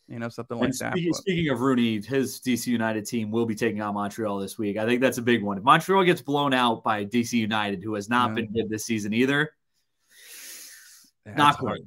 [0.09, 1.17] you know, something like speaking, that.
[1.17, 4.77] Speaking of Rooney, his DC United team will be taking on Montreal this week.
[4.77, 5.59] I think that's a big one.
[5.59, 8.35] If Montreal gets blown out by DC United, who has not yeah.
[8.35, 9.53] been good this season either,
[11.25, 11.57] that's not.
[11.57, 11.81] Hard,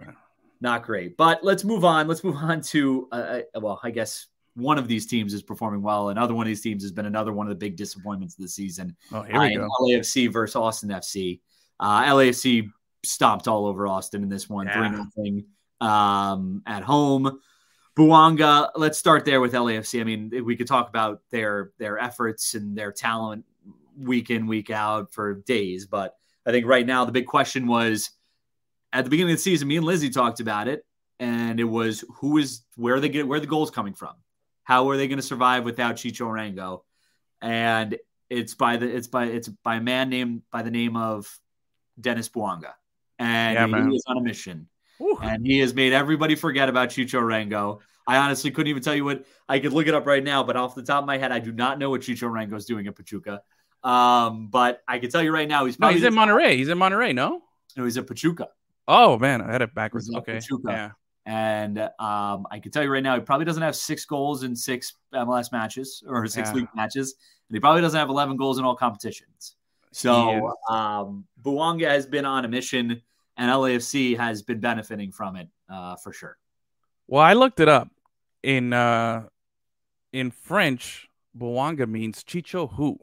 [0.61, 1.17] not great.
[1.17, 2.07] But let's move on.
[2.07, 5.81] Let's move on to, uh, uh, well, I guess one of these teams is performing
[5.81, 6.09] well.
[6.09, 8.49] Another one of these teams has been another one of the big disappointments of the
[8.49, 8.95] season.
[9.11, 9.69] Oh, here we uh, go.
[9.81, 11.41] LAFC versus Austin FC.
[11.79, 12.69] Uh, LAFC
[13.03, 14.89] stomped all over Austin in this one, yeah.
[14.89, 15.45] 3 nothing
[15.81, 17.39] um, at home.
[17.97, 20.01] Bouanga, let's start there with LAFC.
[20.01, 23.45] I mean, we could talk about their their efforts and their talent
[23.97, 26.15] week in week out for days, but
[26.45, 28.11] I think right now the big question was
[28.95, 29.67] at the beginning of the season.
[29.67, 30.85] Me and Lizzie talked about it,
[31.19, 34.13] and it was who is where they get where the goals coming from,
[34.63, 36.81] how are they going to survive without Chicho Arango,
[37.41, 37.97] and
[38.29, 41.39] it's by the it's by it's by a man named by the name of
[41.99, 42.73] Dennis Bouanga,
[43.19, 44.67] and yeah, he is on a mission.
[45.21, 47.81] And he has made everybody forget about Chicho Arango.
[48.07, 50.55] I honestly couldn't even tell you what I could look it up right now, but
[50.55, 52.87] off the top of my head, I do not know what Chicho Arango is doing
[52.87, 53.41] at Pachuca.
[53.83, 56.55] Um, but I can tell you right now, he's no, he's in Monterrey.
[56.55, 57.13] He's in Monterrey.
[57.13, 57.41] No,
[57.75, 58.49] no, he's at Pachuca.
[58.87, 60.13] Oh man, I had it backwards.
[60.13, 60.63] Okay, Pachuca.
[60.67, 60.91] yeah.
[61.27, 64.55] And um, I can tell you right now, he probably doesn't have six goals in
[64.55, 66.55] six MLS matches or six yeah.
[66.55, 67.15] league matches,
[67.49, 69.55] and he probably doesn't have eleven goals in all competitions.
[69.91, 73.01] So um, Bouanga has been on a mission
[73.37, 76.37] and LAFC has been benefiting from it uh, for sure.
[77.07, 77.89] Well, I looked it up
[78.43, 79.27] in uh,
[80.11, 81.09] in French.
[81.37, 82.97] Bouanga means Chicho who,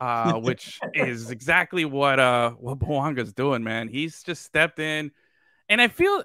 [0.00, 3.88] uh, which is exactly what uh what Bouanga's doing, man.
[3.88, 5.10] He's just stepped in,
[5.68, 6.22] and I feel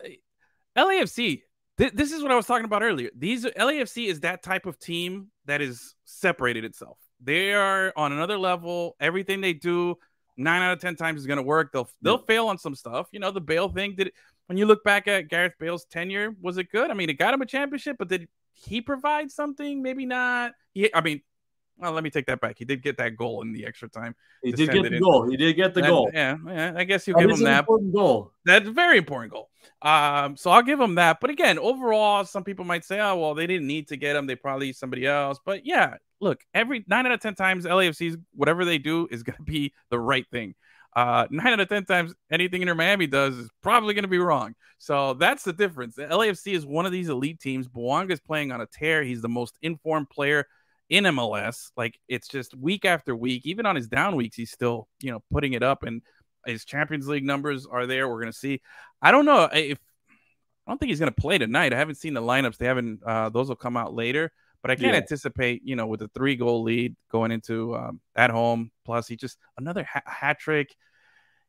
[0.77, 1.43] LAFC.
[1.77, 3.09] Th- this is what I was talking about earlier.
[3.15, 6.97] These LAFC is that type of team that is separated itself.
[7.23, 8.95] They are on another level.
[8.99, 9.95] Everything they do
[10.37, 11.71] nine out of ten times is going to work.
[11.71, 12.25] They'll they'll yeah.
[12.27, 13.07] fail on some stuff.
[13.11, 13.95] You know, the Bale thing.
[13.95, 14.11] Did
[14.47, 16.91] when you look back at Gareth Bale's tenure, was it good?
[16.91, 19.81] I mean, it got him a championship, but did he provide something?
[19.81, 20.53] Maybe not.
[20.73, 21.21] He, I mean,
[21.77, 22.57] well, let me take that back.
[22.57, 24.15] He did get that goal in the extra time.
[24.43, 25.01] He did get the in.
[25.01, 25.29] goal.
[25.29, 26.09] He did get the that, goal.
[26.13, 26.73] Yeah, yeah.
[26.75, 28.31] I guess you give him that important goal.
[28.45, 29.49] That's a very important goal.
[29.81, 31.19] Um, so I'll give him that.
[31.19, 34.27] But again, overall, some people might say, "Oh, well, they didn't need to get him.
[34.27, 38.65] They probably somebody else." But yeah, look, every nine out of ten times, LAFC's whatever
[38.65, 40.55] they do is going to be the right thing
[40.95, 44.17] uh, nine out of 10 times anything Inter Miami does is probably going to be
[44.17, 44.55] wrong.
[44.77, 45.95] So that's the difference.
[45.95, 47.67] The LAFC is one of these elite teams.
[47.67, 49.03] Bouanga is playing on a tear.
[49.03, 50.47] He's the most informed player
[50.91, 51.71] in MLS.
[51.75, 55.23] Like it's just week after week, even on his down weeks, he's still, you know,
[55.31, 56.03] putting it up and
[56.45, 58.07] his Champions League numbers are there.
[58.09, 58.61] We're going to see.
[59.01, 59.79] I don't know if
[60.67, 61.73] I don't think he's going to play tonight.
[61.73, 62.57] I haven't seen the lineups.
[62.57, 64.31] They haven't, uh, those will come out later.
[64.61, 64.97] but I can't Yeah.
[64.97, 68.69] anticipate, you know, with a three goal lead going into um, at home.
[68.85, 70.75] Plus, he just another ha- hat trick.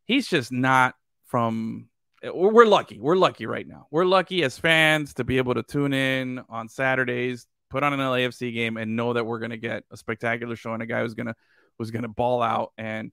[0.07, 0.95] He's just not
[1.27, 1.89] from.
[2.23, 3.01] We're we're lucky.
[3.01, 3.87] We're lucky right now.
[3.91, 8.01] We're lucky as fans to be able to tune in on Saturdays, put on an
[8.01, 11.01] LAFC game, and know that we're going to get a spectacular show and a guy
[11.01, 11.35] who's gonna
[11.79, 12.73] who's gonna ball out.
[12.77, 13.11] And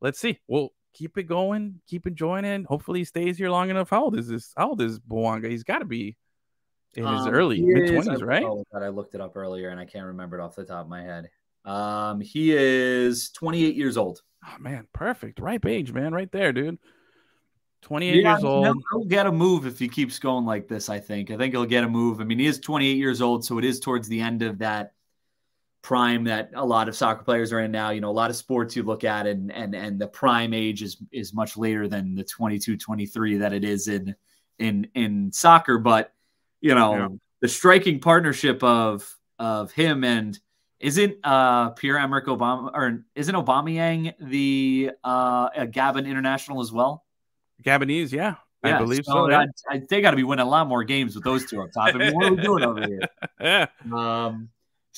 [0.00, 0.40] let's see.
[0.48, 2.64] We'll keep it going, keep enjoying it.
[2.66, 3.90] Hopefully, he stays here long enough.
[3.90, 4.52] How old is this?
[4.56, 5.50] How old is Bouanga?
[5.50, 6.16] He's got to be
[6.94, 8.44] in his Um, early mid twenties, right?
[8.74, 11.02] I looked it up earlier and I can't remember it off the top of my
[11.02, 11.28] head.
[11.64, 14.22] Um, he is 28 years old.
[14.46, 15.38] Oh man, perfect.
[15.38, 16.78] Ripe age, man, right there, dude.
[17.82, 18.64] 28 Yeah, years old.
[18.64, 20.88] He'll, he'll get a move if he keeps going like this.
[20.88, 21.30] I think.
[21.30, 22.20] I think he'll get a move.
[22.20, 24.92] I mean, he is 28 years old, so it is towards the end of that
[25.82, 27.90] prime that a lot of soccer players are in now.
[27.90, 30.82] You know, a lot of sports you look at, and and and the prime age
[30.82, 34.14] is is much later than the 22, 23 that it is in
[34.58, 35.78] in in soccer.
[35.78, 36.12] But
[36.60, 37.08] you know, Yeah.
[37.40, 40.38] the striking partnership of of him and
[40.80, 47.04] isn't uh Pierre Emerick Obama or isn't Aubameyang the uh a Gabon international as well?
[47.64, 48.36] Gabonese, yeah.
[48.62, 49.30] I believe so.
[49.30, 51.70] I, I, they got to be winning a lot more games with those two up
[51.72, 51.94] top.
[51.94, 53.00] I mean, what are we doing over here?
[53.40, 53.66] yeah.
[53.84, 54.48] Um,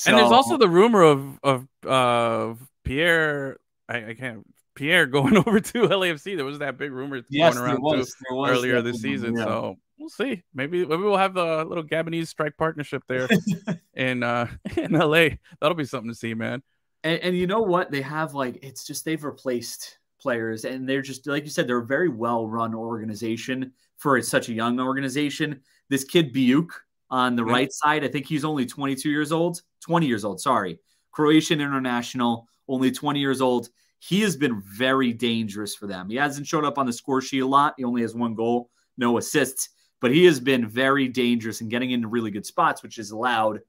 [0.06, 3.58] and there's also the rumor of of Pierre.
[3.88, 4.46] I, I can't.
[4.74, 6.36] Pierre going over to LAFC.
[6.36, 9.36] There was that big rumor yes, going around was, was earlier this season.
[9.36, 9.44] yeah.
[9.44, 10.42] So we'll see.
[10.54, 13.28] Maybe maybe we'll have the little Gabonese strike partnership there
[13.94, 15.28] in uh in LA.
[15.60, 16.62] That'll be something to see, man.
[17.02, 17.90] And, and you know what?
[17.90, 21.78] They have like it's just they've replaced players, and they're just like you said, they're
[21.78, 25.60] a very well run organization for such a young organization.
[25.88, 26.68] This kid Biuk
[27.10, 27.52] on the Yeah.
[27.52, 30.40] right side, I think he's only 22 years old, 20 years old.
[30.40, 30.78] Sorry,
[31.10, 33.68] Croatian international, only 20 years old.
[33.98, 36.08] He has been very dangerous for them.
[36.08, 37.74] He hasn't shown up on the score sheet a lot.
[37.76, 39.68] He only has one goal, no assists,
[40.00, 43.60] but he has been very dangerous and getting into really good spots, which has allowed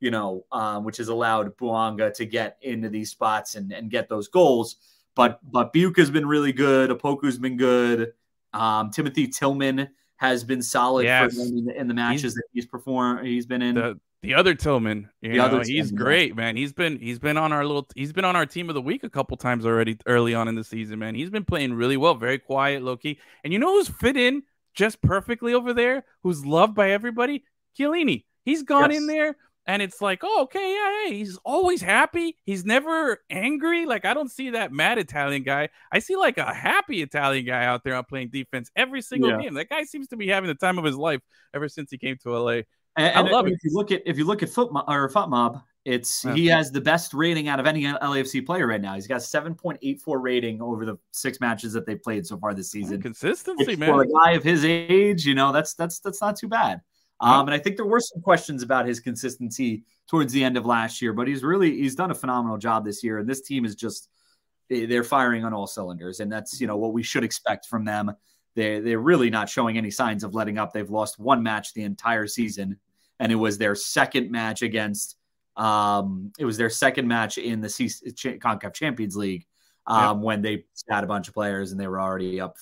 [0.00, 4.08] you know, um, which has allowed Bouanga to get into these spots and, and get
[4.08, 4.76] those goals.
[5.14, 6.90] But but Biuk has been really good.
[6.90, 8.12] Opoku's been good.
[8.52, 11.36] Um, Timothy Tillman has been solid Yes.
[11.38, 13.26] in the, in the matches that he's performed.
[13.26, 13.74] He's been in.
[13.74, 16.56] The the other Tillman, The know, other he's Tillman, great, man.
[16.56, 19.02] He's been he's been on our little he's been on our team of the week
[19.02, 21.14] a couple times already early on in the season, man.
[21.16, 23.18] He's been playing really well, very quiet, low key.
[23.42, 24.44] And you know who's fit in
[24.74, 26.04] just perfectly over there?
[26.22, 27.42] Who's loved by everybody?
[27.76, 28.24] Chiellini.
[28.44, 29.00] He's gone Yes.
[29.00, 31.14] in there and it's like, oh, okay, yeah, yeah.
[31.16, 32.36] He's always happy.
[32.44, 33.86] He's never angry.
[33.86, 35.68] Like I don't see that mad Italian guy.
[35.92, 39.40] I see like a happy Italian guy out there on playing defense every single Yeah.
[39.42, 39.54] game.
[39.54, 41.20] That guy seems to be having the time of his life
[41.54, 42.50] ever since he came to LA.
[42.50, 42.66] and,
[42.98, 43.60] I and love if it.
[43.64, 46.34] you look at if you look at foot Mo- or FotMob, it's Yeah.
[46.34, 48.94] he has the best rating out of any LAFC player right now.
[48.94, 53.00] He's got 7.84 rating over the six matches that they've played so far this season.
[53.02, 53.88] Consistency, man.
[53.88, 56.80] For a guy of his age, you know, that's that's that's not too bad.
[57.22, 60.66] Um, and I think there were some questions about his consistency towards the end of
[60.66, 63.18] last year, but he's really he's done a phenomenal job this year.
[63.18, 64.08] And this team is just
[64.68, 67.84] they- they're firing on all cylinders, and that's you know what we should expect from
[67.84, 68.10] them.
[68.56, 70.72] They they're really not showing any signs of letting up.
[70.72, 72.78] They've lost one match the entire season,
[73.20, 75.16] and it was their second match against.
[75.56, 79.46] Um, it was their second match in the C- Concacaf Champions League
[79.86, 82.56] um, when they had a bunch of players and they were already up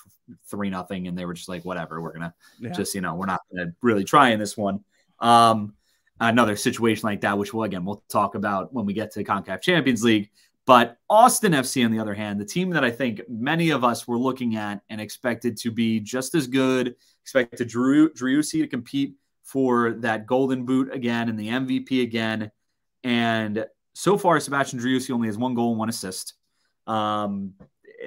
[0.46, 2.70] three nothing, and they were just like, whatever, we're gonna Yeah.
[2.70, 4.85] just you know we're not to really try in this one.
[5.20, 5.74] Um
[6.22, 9.62] another situation like that which we'll again we'll talk about when we get to concacaf
[9.62, 10.28] champions league
[10.66, 14.06] but austin fc on the other hand the team that i think many of us
[14.06, 19.14] were looking at and expected to be just as good expected drew Driussi to compete
[19.44, 22.50] for that golden boot again and the mvp again.
[23.02, 26.35] And so far sebastian Driussi only has one goal and one assist
[26.87, 27.55] um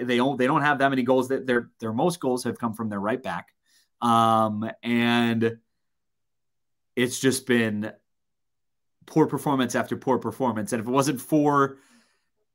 [0.01, 1.27] they don't they don't have that many goals.
[1.27, 3.49] That their their most goals have come from their right back.
[4.01, 5.57] Um, and
[6.95, 7.91] it's just been
[9.05, 10.73] poor performance after poor performance.
[10.73, 11.77] And if it wasn't for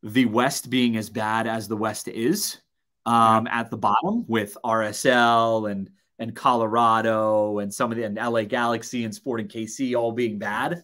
[0.02, 2.58] the West being as bad as the West is
[3.06, 8.42] um, at the bottom with RSL and and Colorado and some of the and LA
[8.42, 10.82] Galaxy and Sporting KC all being bad,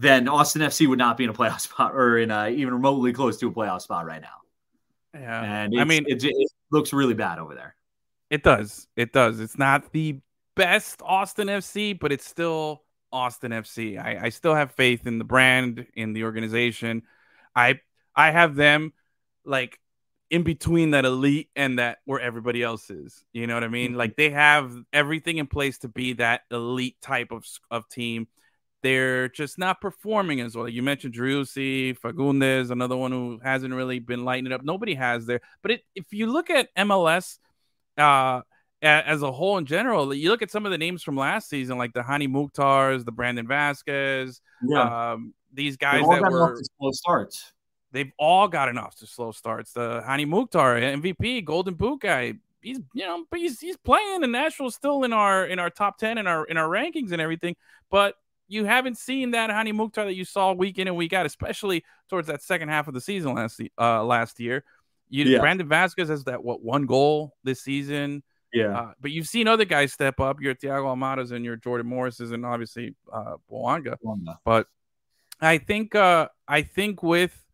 [0.00, 3.12] then Austin FC would not be in a playoff spot or in a, even remotely
[3.12, 4.28] close to a playoff spot right now.
[5.14, 5.42] Yeah.
[5.42, 7.74] And I mean, it, it looks really bad over there.
[8.30, 8.86] It does.
[8.94, 9.40] It does.
[9.40, 10.20] It's not the
[10.54, 13.98] best Austin FC, but it's still Austin FC.
[13.98, 17.02] I, I still have faith in the brand, in the organization.
[17.56, 17.80] I
[18.14, 18.92] I have them
[19.44, 19.80] like
[20.30, 23.24] in between that elite and that where everybody else is.
[23.32, 23.90] You know what I mean?
[23.90, 23.98] Mm-hmm.
[23.98, 28.28] Like they have everything in place to be that elite type of of team.
[28.82, 30.68] They're just not performing as well.
[30.68, 34.62] You mentioned Driussi, Fagúndez, another one who hasn't really been lighting it up.
[34.62, 35.40] Nobody has there.
[35.62, 37.38] But it, if you look at MLS,
[37.96, 38.42] uh,
[38.80, 41.78] as a whole in general, you look at some of the names from last season,
[41.78, 45.12] like the Hany Mukhtars, the Brandon Vazquez, yeah.
[45.12, 47.52] um, these guys that were slow starts.
[47.90, 49.72] They've all gotten off to slow starts.
[49.72, 54.20] The Hany Mukhtar, MVP, Golden Boot guy, he's you know, but he's he's playing.
[54.20, 57.20] The Nationals still in our in our top ten in our in our rankings and
[57.20, 57.56] everything.
[57.90, 58.14] But
[58.48, 61.84] you haven't seen that Hany Mukhtar that you saw week in and week out, especially
[62.08, 64.64] towards that second half of the season last uh, last year.
[65.10, 65.38] You yeah.
[65.38, 68.22] Brandon Vazquez has that what one goal this season.
[68.52, 68.78] Yeah.
[68.78, 70.40] Uh, but you've seen other guys step up.
[70.40, 73.96] Your Thiago Almadas and your Jordan Morrises and obviously uh Bouanga.
[74.44, 74.66] But
[75.40, 77.44] I think uh I think with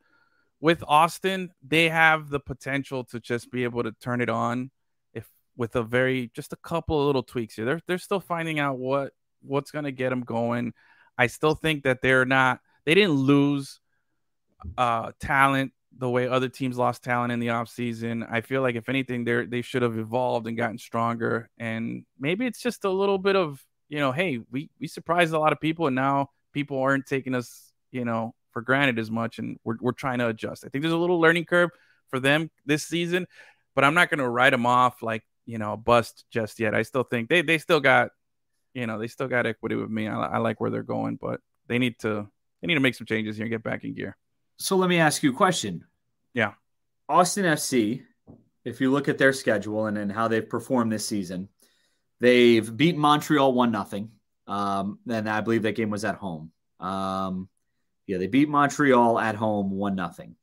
[0.60, 4.70] with Austin, they have the potential to just be able to turn it on
[5.12, 7.64] if with a very just a couple of little tweaks here.
[7.64, 9.12] They're they're still finding out what
[9.44, 10.72] what's going to get them going.
[11.16, 13.80] I still think that they're not they didn't lose
[14.78, 18.26] uh talent the way other teams lost talent in the offseason.
[18.28, 21.50] I feel like if anything, they they should have evolved and gotten stronger.
[21.58, 25.38] And maybe it's just a little bit of you know, hey, we we surprised a
[25.38, 29.38] lot of people, and now people aren't taking us, you know, for granted as much,
[29.38, 30.64] and we're we're trying to adjust.
[30.64, 31.70] I think there's a little learning curve
[32.08, 33.26] for them this season,
[33.74, 36.74] but I'm not going to write them off like you know a bust just yet.
[36.74, 38.10] I still think they they still got,
[38.74, 40.08] you know, they still got equity with me.
[40.08, 42.28] I, I like where they're going, but they need to
[42.60, 44.16] they need to make some changes here and get back in gear.
[44.56, 45.84] So let me ask you a question.
[46.32, 46.52] Yeah.
[47.08, 48.02] Austin FC,
[48.64, 51.48] if you look at their schedule and, and how they've performed this season,
[52.20, 54.10] they've beaten Montreal 1 nothing.
[54.46, 56.52] Um, and I believe that game was at home.
[56.80, 57.48] Um,
[58.06, 60.36] yeah, they beat Montreal at home 1 nothing.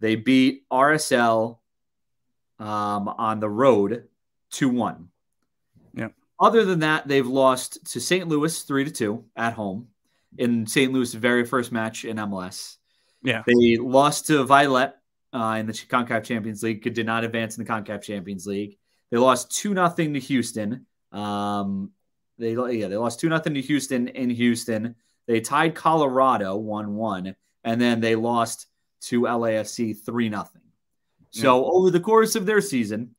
[0.00, 1.58] They beat RSL
[2.58, 4.08] um, on the road
[4.52, 5.08] 2 1.
[6.40, 8.26] Other than that, they've lost to St.
[8.26, 9.88] Louis 3 to 2 at home
[10.38, 10.92] in St.
[10.92, 12.76] Louis' very first match in MLS.
[13.22, 13.42] Yeah.
[13.46, 14.96] They lost to Violette
[15.34, 18.78] uh, in the CONCACAF Champions League, did not advance in the CONCACAF Champions League.
[19.10, 20.86] They lost 2 nothing to Houston.
[21.12, 21.90] Um,
[22.38, 24.94] they yeah, they lost 2 nothing to Houston in Houston.
[25.26, 27.34] They tied Colorado 1-1
[27.64, 28.66] and then they lost
[29.02, 30.62] to LAFC 3 nothing.
[31.30, 31.70] So yeah.
[31.70, 33.14] over the course of their season,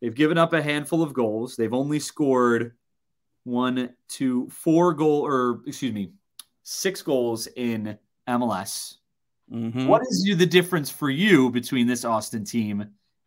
[0.00, 1.56] they've given up a handful of goals.
[1.56, 2.74] They've only scored
[3.44, 6.12] one, two, four goal or excuse me,
[6.62, 8.96] six goals in MLS.
[9.52, 9.86] Mm-hmm.
[9.86, 12.90] What is the difference for you between this Austin team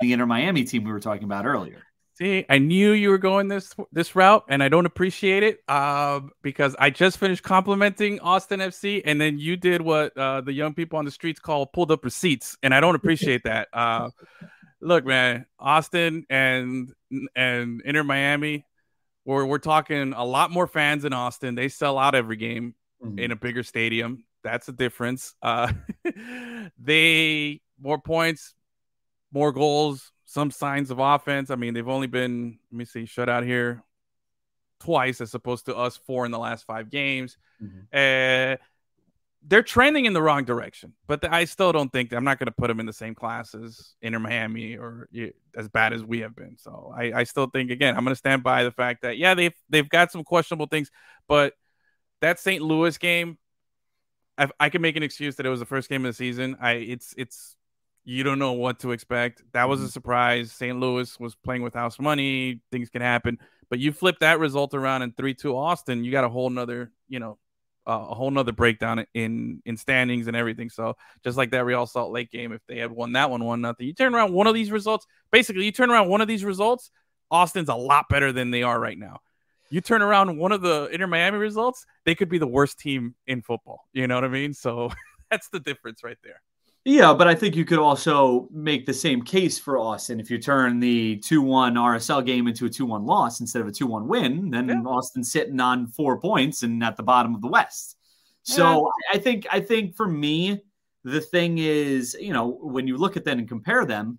[0.00, 1.82] The Inter Miami team we were talking about earlier.
[2.14, 6.20] See, I knew you were going this this route, and I don't appreciate it uh,
[6.42, 10.74] because I just finished complimenting Austin FC, and then you did what uh, the young
[10.74, 13.68] people on the streets call pulled up receipts, and I don't appreciate that.
[13.72, 14.10] Uh,
[14.80, 16.92] look, man, Austin and
[17.36, 18.66] and Inter Miami,
[19.24, 21.54] we're we're talking a lot more fans in Austin.
[21.54, 23.18] They sell out every game mm-hmm.
[23.20, 24.24] in a bigger stadium.
[24.42, 25.36] That's the difference.
[25.40, 25.72] Uh,
[26.80, 28.54] they more points,
[29.32, 31.50] more goals, some signs of offense.
[31.50, 33.82] I mean, they've only been, let me see, shut out here
[34.80, 37.36] twice as opposed to us four in the last five games.
[37.62, 37.78] Mm-hmm.
[37.92, 38.56] Uh,
[39.46, 42.46] they're trending in the wrong direction, but the, I still don't think I'm not going
[42.48, 45.08] to put them in the same class as Inter Miami or
[45.56, 46.58] as bad as we have been.
[46.58, 49.34] So I, I still think again I'm going to stand by the fact that yeah
[49.34, 50.90] they've they've got some questionable things,
[51.28, 51.54] but
[52.20, 52.60] that St.
[52.62, 53.38] Louis game,
[54.36, 56.56] I, I can make an excuse that it was the first game of the season.
[56.60, 57.56] I it's it's
[58.08, 59.42] You don't know what to expect.
[59.52, 60.50] That was a surprise.
[60.50, 60.80] St.
[60.80, 62.62] Louis was playing with house money.
[62.72, 63.36] Things can happen.
[63.68, 66.90] But you flip that result around in 3 2 Austin, you got a whole nother,
[67.06, 67.36] you know,
[67.86, 70.70] uh, a whole nother breakdown in in standings and everything.
[70.70, 73.60] So just like that Real Salt Lake game, if they had won that one, one
[73.60, 75.06] nothing, you turn around one of these results.
[75.30, 76.90] Basically, you turn around one of these results,
[77.30, 79.18] Austin's a lot better than they are right now.
[79.68, 83.16] You turn around one of the Inter Miami results, they could be the worst team
[83.26, 83.86] in football.
[83.92, 84.54] You know what I mean?
[84.54, 84.92] So
[85.30, 86.40] that's the difference right there.
[86.90, 90.18] Yeah, but I think you could also make the same case for Austin.
[90.18, 93.68] If you turn the 2 1 RSL game into a 2 1 loss instead of
[93.68, 94.80] a 2 1 win, then yeah.
[94.86, 97.98] Austin's sitting on four points and at the bottom of the West.
[98.42, 99.16] So yeah.
[99.16, 100.62] I think I think for me,
[101.04, 104.18] the thing is, you know, when you look at them and compare them,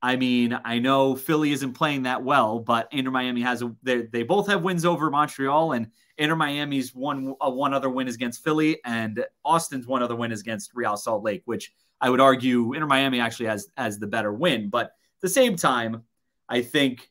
[0.00, 4.02] I mean, I know Philly isn't playing that well, but Inter Miami has a they,
[4.02, 5.88] they both have wins over Montreal and
[6.18, 10.30] Inter Miami's one uh, one other win is against Philly and Austin's one other win
[10.30, 14.06] is against Real Salt Lake, which I would argue Inter Miami actually has has the
[14.06, 14.68] better win.
[14.70, 16.02] But at the same time,
[16.48, 17.10] I think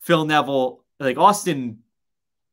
[0.00, 1.78] Phil Neville, like Austin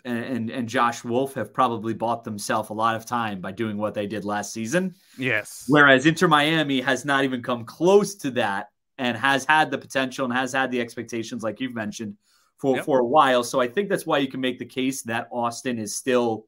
[0.06, 3.78] and, and, and Josh Wolff have probably bought themselves a lot of time by doing
[3.78, 4.96] what they did last season.
[5.18, 5.66] Yes.
[5.68, 10.26] Whereas Inter Miami has not even come close to that and has had the potential
[10.26, 12.16] and has had the expectations, like you've mentioned,
[12.58, 12.86] for, yep.
[12.86, 13.44] for a while.
[13.44, 16.46] So I think that's why you can make the case that Austin is still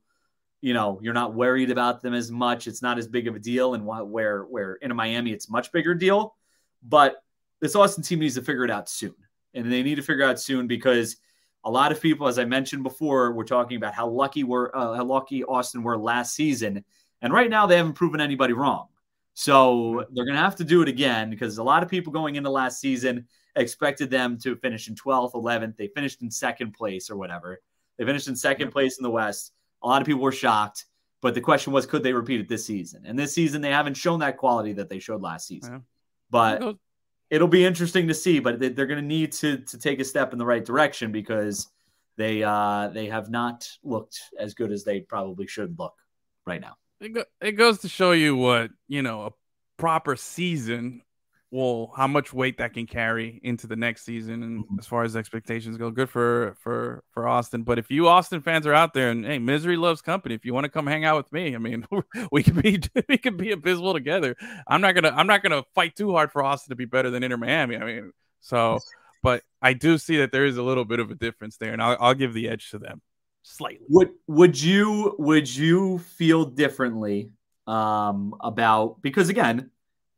[0.62, 2.68] you know you're not worried about them as much.
[2.68, 5.94] It's not as big of a deal, and where where in Miami it's much bigger
[5.94, 6.36] deal.
[6.84, 7.24] But
[7.60, 9.16] this Austin team needs to figure it out soon,
[9.54, 11.18] and they need to figure out soon because
[11.64, 14.96] a lot of people, as I mentioned before, were talking about how lucky were uh,
[14.96, 16.84] how lucky Austin were last season,
[17.22, 18.88] and right now they haven't proven anybody wrong.
[19.34, 22.36] So they're going to have to do it again because a lot of people going
[22.36, 25.78] into last season expected them to finish in 12th, 11th.
[25.78, 27.62] They finished in second place or whatever.
[27.98, 29.54] They finished in second place in the West.
[29.82, 30.86] A lot of people were shocked,
[31.22, 33.04] but the question was, could they repeat it this season?
[33.06, 35.74] And this season, they haven't shown that quality that they showed last season.
[35.74, 35.80] Yeah.
[36.30, 36.78] But
[37.30, 38.40] it'll be interesting to see.
[38.40, 41.68] But they're going to need to to take a step in the right direction because
[42.18, 45.96] they uh, they have not looked as good as they probably should look
[46.46, 46.76] right now.
[47.00, 49.32] It, go- it goes to show you what you know a
[49.78, 51.02] proper season
[51.52, 54.80] well how much weight that can carry into the next season and mm-hmm.
[54.80, 57.64] as far as expectations go good for for for austin.
[57.64, 60.54] But if you austin fans are out there and hey misery loves company if you
[60.54, 61.86] want to come hang out with me i mean
[62.32, 62.80] we could be
[63.10, 64.36] we could be abysmal together.
[64.68, 67.24] I'm not gonna i'm not gonna fight too hard for austin to be better than
[67.24, 68.80] inter miami i mean so
[69.24, 71.82] but i do see that there is a little bit of a difference there and
[71.82, 73.02] i'll, I'll give the edge to them
[73.44, 73.86] slightly.
[73.90, 77.32] Would would you would you feel differently
[77.68, 79.70] um about because again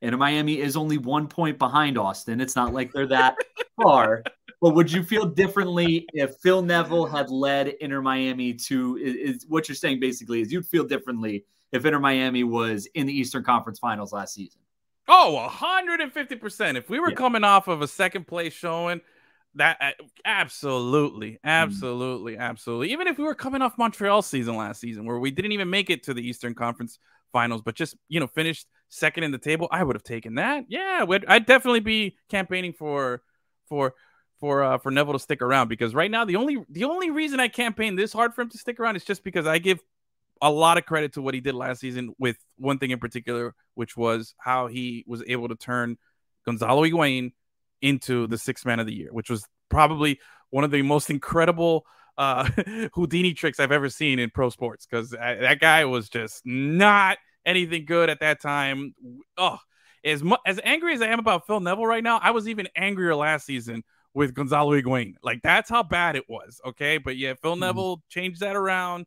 [0.02, 2.42] and Miami is only one point behind Austin.
[2.42, 3.36] It's not like they're that
[3.82, 4.24] far.
[4.62, 8.98] But would you feel differently if Phil Neville had led Inter Miami to?
[8.98, 13.08] Is, is, what you're saying basically is you'd feel differently if Inter Miami was in
[13.08, 14.62] the Eastern Conference Finals last season?
[15.08, 16.76] Oh, 150%.
[16.76, 17.16] If we were yeah.
[17.16, 19.02] coming off of a second place showing,
[19.56, 19.92] that uh,
[20.26, 21.48] absolutely, mm-hmm.
[21.48, 22.40] absolutely, mm.
[22.40, 22.92] absolutely.
[22.92, 25.90] Even if we were coming off Montreal season last season, where we didn't even make
[25.90, 27.00] it to the Eastern Conference
[27.32, 30.66] Finals, but just you know finished second in the table, I would have taken that.
[30.68, 33.22] Yeah, I'd definitely be campaigning for
[33.68, 33.94] for
[34.40, 37.40] for uh, for Neville to stick around because right now the only the only reason
[37.40, 39.80] I campaign this hard for him to stick around is just because I give
[40.42, 43.54] a lot of credit to what he did last season with one thing in particular,
[43.76, 45.98] which was how he was able to turn
[46.46, 47.32] Gonzalo Higuain
[47.82, 50.20] into the sixth man of the year, which was probably
[50.50, 51.86] one of the most incredible
[52.22, 52.50] uh,
[52.94, 57.86] Houdini tricks I've ever seen in pro sports because that guy was just not– anything
[57.86, 58.96] good at that time.
[59.38, 59.58] Oh,
[60.04, 62.68] as mu- as angry as I am about Phil Neville right now, I was even
[62.76, 65.16] angrier last season with Gonzalo Higuain.
[65.24, 66.60] Like that's how bad it was.
[66.66, 67.62] Okay, but yeah, Phil mm-hmm.
[67.62, 69.06] Neville changed that around,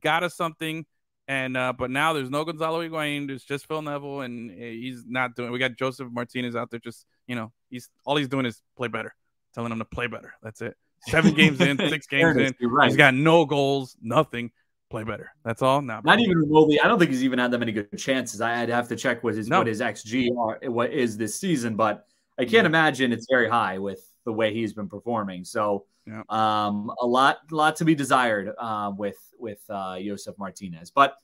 [0.00, 0.86] got us something,
[1.28, 3.26] and uh, but now there's no Gonzalo Higuain.
[3.26, 5.50] There's just Phil Neville, and eh, he's not doing.
[5.50, 6.80] We got Josef Martinez out there.
[6.80, 9.14] Just you know, he's all he's doing is play better,
[9.54, 10.34] telling him to play better.
[10.42, 10.76] That's it.
[11.00, 12.54] Seven games in, six games in.
[12.68, 12.88] Right.
[12.88, 14.50] He's got no goals, nothing
[14.90, 15.32] play better.
[15.44, 15.82] That's all.
[15.82, 16.80] Not, not even remotely.
[16.80, 18.40] I don't think he's even had that many good chances.
[18.40, 19.58] I'd have to check what his no.
[19.58, 22.06] what his xG are, what is this season, but
[22.38, 22.66] I can't yeah.
[22.66, 25.44] imagine it's very high with the way he's been performing.
[25.44, 26.22] So, yeah.
[26.28, 30.90] um, a lot lot to be desired uh, with with uh, Josef Martinez.
[30.90, 31.16] But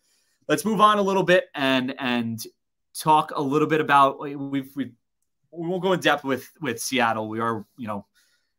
[0.49, 2.43] let's move on a little bit and and
[2.99, 4.93] talk a little bit about we've we
[5.51, 7.29] we won't go in depth with with Seattle.
[7.29, 8.07] We are you know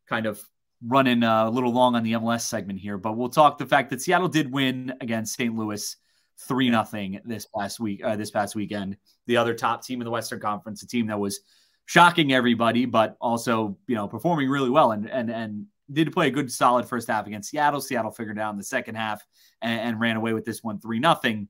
[0.08, 0.42] kind of
[0.82, 3.90] running uh, a little long on the MLS segment here, but we'll talk the fact
[3.90, 5.54] that Seattle did win against St.
[5.54, 5.96] Louis
[6.40, 8.04] three nothing this past week.
[8.04, 8.96] Uh, this past weekend,
[9.26, 11.40] the other top team in the Western Conference, a team that was
[11.86, 16.30] shocking everybody, but also you know performing really well and and and did play a
[16.30, 17.80] good solid first half against Seattle.
[17.80, 19.22] Seattle figured out in the second half
[19.60, 21.48] and, and ran away with this one three nothing.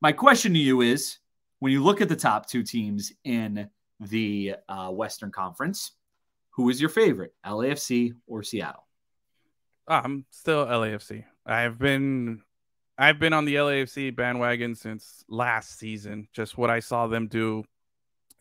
[0.00, 1.18] My question to you is,
[1.60, 3.68] when you look at the top two teams in
[4.00, 5.92] the uh, Western Conference.
[6.56, 8.86] Who is your favorite, LAFC or Seattle?
[9.88, 11.24] Ah, I'm still LAFC.
[11.44, 12.42] I've been
[12.96, 16.28] I've been on the LAFC bandwagon since last season.
[16.32, 17.64] Just what I saw them do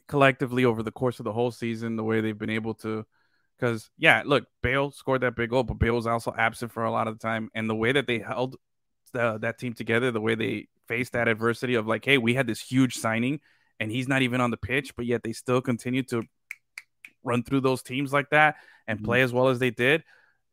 [0.08, 3.06] collectively over the course of the whole season, the way they've been able to.
[3.58, 6.92] Because yeah, look, Bale scored that big goal, but Bale was also absent for a
[6.92, 8.58] lot of the time, and the way that they held
[9.14, 12.46] the, that team together, the way they faced that adversity of like, hey, we had
[12.46, 13.40] this huge signing,
[13.80, 16.24] and he's not even on the pitch, but yet they still continue to
[17.24, 18.56] run through those teams like that
[18.88, 19.06] and mm-hmm.
[19.06, 20.04] play as well as they did.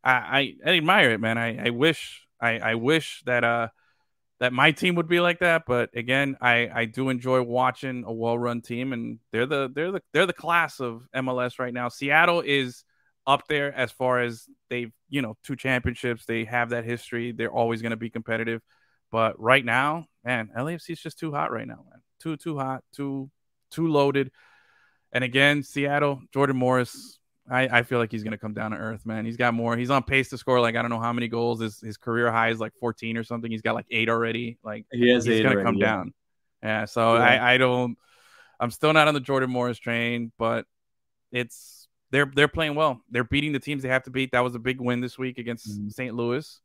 [0.02, 1.38] I, I, I admire it, man.
[1.38, 3.68] I, I wish I, I wish that uh
[4.40, 5.64] that my team would be like that.
[5.66, 9.92] But again, I, I do enjoy watching a well run team, and they're the they're
[9.92, 11.88] the they're the class of MLS right now.
[11.88, 12.84] Seattle is
[13.26, 16.24] up there as far as they've you know two championships.
[16.24, 17.32] They have that history.
[17.32, 18.62] They're always going to be competitive.
[19.12, 22.00] But right now, man, LAFC is just too hot right now, man.
[22.20, 23.30] Too too hot, too
[23.70, 24.30] too loaded.
[25.12, 27.18] And again, Seattle, Jordan Morris,
[27.50, 29.24] I, I feel like he's going to come down to earth, man.
[29.24, 29.76] He's got more.
[29.76, 31.60] He's on pace to score like I don't know how many goals.
[31.60, 33.50] His his career high is like 14 or something.
[33.50, 34.58] He's got like eight already.
[34.62, 35.86] Like he has he's going to come yeah.
[35.86, 36.14] down.
[36.62, 36.84] Yeah.
[36.84, 37.22] So yeah.
[37.22, 37.96] I I don't.
[38.60, 40.66] I'm still not on the Jordan Morris train, but
[41.32, 43.00] it's they're they're playing well.
[43.10, 44.32] They're beating the teams they have to beat.
[44.32, 45.88] That was a big win this week against mm-hmm.
[45.88, 46.14] St.
[46.14, 46.60] Louis.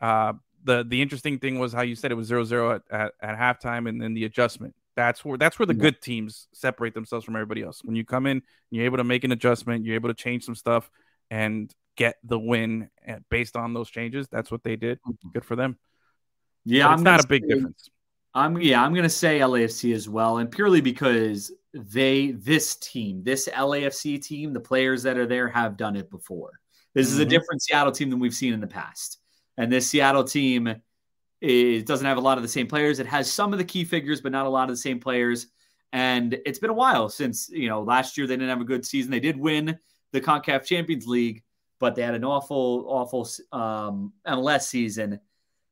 [0.00, 0.32] Uh,
[0.64, 3.88] the the interesting thing was how you said it was 0-0 at, at, at halftime
[3.88, 4.74] and then the adjustment.
[4.96, 7.80] That's where that's where the good teams separate themselves from everybody else.
[7.82, 10.54] When you come in, you're able to make an adjustment, you're able to change some
[10.54, 10.90] stuff
[11.30, 14.28] and get the win eh, based on those changes.
[14.28, 14.98] That's what they did.
[15.02, 15.30] Mm-hmm.
[15.30, 15.78] Good for them.
[16.64, 17.88] Yeah, I'm not a big say, difference.
[18.34, 23.48] I'm yeah, I'm gonna say LAFC as well, and purely because they this team, this
[23.48, 26.52] LAFC team, the players that are there have done it before.
[26.94, 27.14] This mm-hmm.
[27.14, 27.30] is a mm-hmm.
[27.30, 29.18] different Seattle team than we've seen in the past,
[29.56, 30.74] and this Seattle team
[31.44, 32.98] it doesn't have a lot of the same players.
[32.98, 35.48] It has some of the key figures, but not a lot of the same players.
[35.92, 38.84] And it's been a while since, you know, last year they didn't have a good
[38.84, 39.10] season.
[39.10, 39.78] They did win
[40.12, 41.42] the CONCACAF Champions League,
[41.78, 45.20] but they had an awful, awful um, MLS season.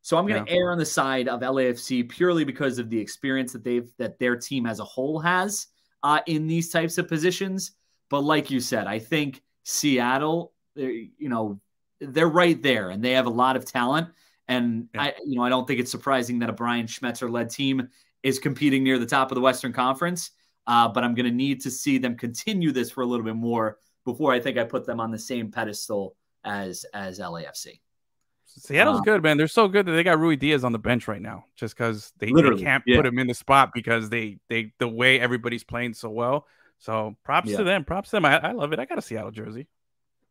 [0.03, 0.59] So I'm going to yeah.
[0.59, 4.37] err on the side of LAFC purely because of the experience that they've that their
[4.37, 5.69] team as a whole has
[6.03, 7.73] uh, in these types of positions.
[8.11, 11.61] But like you said, I think Seattle, you know,
[12.01, 14.09] they're right there, and they have a lot of talent.
[14.49, 15.03] And yeah.
[15.03, 17.89] I, you know, I don't think it's surprising that a Brian Schmetzer led team
[18.23, 20.31] is competing near the top of the Western Conference.
[20.67, 23.35] Uh, but I'm going to need to see them continue this for a little bit
[23.35, 26.15] more before I think I put them on the same pedestal
[26.45, 27.81] as as LAFC.
[28.45, 29.39] Seattle's um, good, man.
[29.39, 32.31] They're so good that they got Ruidíaz on the bench right now, just because they,
[32.31, 32.97] they, can't yeah.
[32.97, 36.47] put him in the spot because they they the way everybody's playing so well.
[36.79, 37.59] So props yeah.
[37.59, 37.85] to them.
[37.85, 38.25] Props to them.
[38.25, 38.79] I, I love it.
[38.79, 39.69] I got a Seattle jersey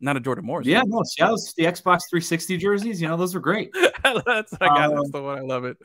[0.02, 0.68] not a Jordan Morris.
[0.68, 3.02] Yeah, no, Seattle's the Xbox 360 jerseys.
[3.02, 3.72] You know, those are great.
[4.04, 4.90] that's I got.
[4.92, 5.38] Um, that's the one.
[5.38, 5.78] I love it.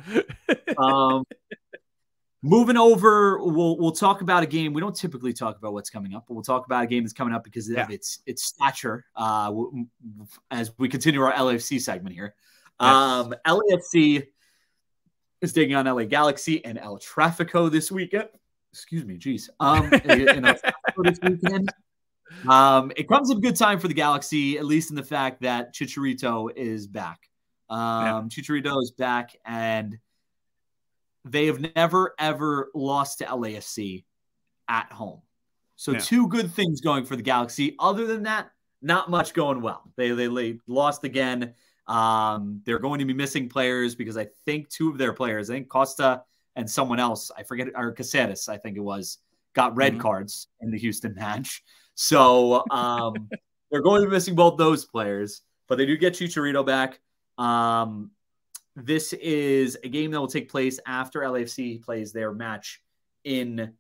[0.79, 1.25] um,
[2.43, 4.73] moving over, we'll we'll talk about a game.
[4.73, 7.13] We don't typically talk about what's coming up, but we'll talk about a game that's
[7.13, 7.83] coming up because yeah.
[7.83, 9.05] of its its stature.
[9.15, 9.53] Uh,
[10.51, 12.35] as we continue our LFC segment here,
[12.81, 12.91] yes.
[12.91, 14.27] um, LAFC
[15.43, 18.29] is taking on LA Galaxy and El Trafico this weekend.
[18.73, 19.51] Excuse me, geez.
[19.61, 21.71] Um, in this weekend.
[22.49, 25.43] Um, it comes at a good time for the Galaxy, at least in the fact
[25.43, 27.29] that Chicharito is back.
[27.69, 28.23] Um, yeah.
[28.29, 29.99] Chicharito is back, and
[31.25, 34.05] they have never ever lost to LAFC
[34.69, 35.21] at home.
[35.77, 35.99] So yeah.
[35.99, 37.77] two good things going for the Galaxy.
[37.79, 38.51] Other than that,
[38.83, 39.91] not much going well.
[39.97, 41.55] They they, they lost again.
[41.87, 45.55] Um, they're going to be missing players because I think two of their players, I
[45.55, 46.23] think Costa
[46.57, 49.19] and someone else, I forget, or Caceres, I think it was,
[49.55, 50.03] got red mm-hmm.
[50.03, 51.63] cards in the Houston match.
[51.97, 53.29] So um,
[53.71, 57.01] they're going to be missing both those players, but they do get Chicharito back.
[57.37, 58.13] Um,
[58.77, 62.83] this is a game that will take place after LAFC plays their match
[63.25, 63.73] in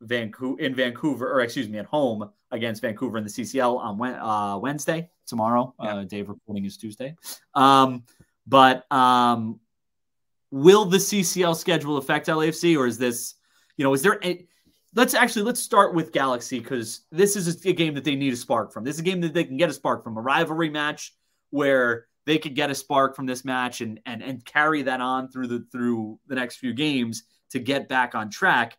[0.00, 4.58] Vancouver, in Vancouver, or excuse me, at home against Vancouver in the CCL on uh,
[4.58, 5.74] Wednesday tomorrow.
[5.82, 5.96] Yeah.
[5.96, 7.16] Uh, Dave reporting is Tuesday.
[7.54, 8.04] Um,
[8.46, 9.58] but um,
[10.50, 13.34] will the CCL schedule affect LAFC, or is this,
[13.78, 14.20] you know, is there?
[14.22, 14.46] A,
[14.94, 18.36] let's actually let's start with Galaxy because this is a game that they need a
[18.36, 18.84] spark from.
[18.84, 21.14] This is a game that they can get a spark from a rivalry match
[21.50, 25.28] where they could get a spark from this match and and and carry that on
[25.28, 28.78] through the through the next few games to get back on track.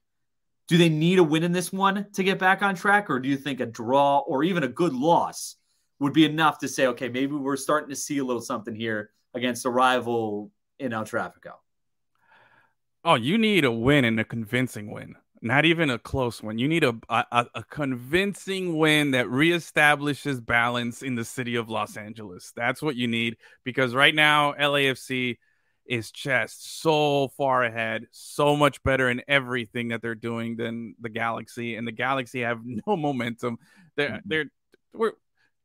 [0.67, 3.29] Do they need a win in this one to get back on track, or do
[3.29, 5.57] you think a draw or even a good loss
[5.99, 9.11] would be enough to say, okay, maybe we're starting to see a little something here
[9.35, 11.53] against a rival in El Trafico?
[13.03, 16.57] Oh, you need a win and a convincing win not even a close one.
[16.57, 21.97] You need a, a, a convincing win that reestablishes balance in the city of Los
[21.97, 22.51] Angeles.
[22.55, 25.37] That's what you need because right now LAFC
[25.85, 31.09] is just so far ahead, so much better in everything that they're doing than the
[31.09, 31.75] Galaxy.
[31.75, 33.59] And the Galaxy have no momentum.
[33.95, 34.29] They're Mm-hmm.
[34.29, 34.45] they're
[34.93, 35.11] we're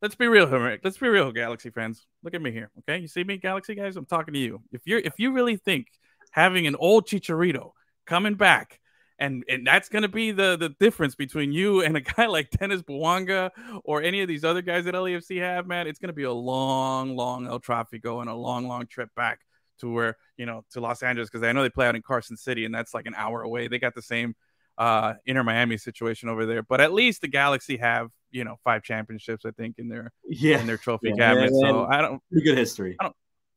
[0.01, 0.63] let's be real here.
[0.63, 0.81] Rick.
[0.83, 2.05] Let's be real, Galaxy fans.
[2.23, 2.69] Look at me here.
[2.79, 2.99] Okay.
[2.99, 3.95] You see me, Galaxy guys?
[3.97, 4.61] I'm talking to you.
[4.71, 5.87] If you're if you really think
[6.29, 7.71] having an old Chicharito
[8.05, 8.79] coming back
[9.21, 12.49] and and that's going to be the the difference between you and a guy like
[12.49, 13.51] Denis Bouanga
[13.85, 15.87] or any of these other guys that LAFC have, man.
[15.87, 19.39] It's going to be a long, long El Tráfico and a long, long trip back
[19.79, 22.35] to where you know to Los Angeles because I know they play out in Carson
[22.35, 23.67] City and that's like an hour away.
[23.67, 24.35] They got the same
[24.77, 28.81] uh Inter Miami situation over there, but at least the Galaxy have you know five
[28.83, 31.51] championships I think in their Yeah, in their trophy Yeah, cabinet.
[31.51, 32.97] and- so I don't pretty good history.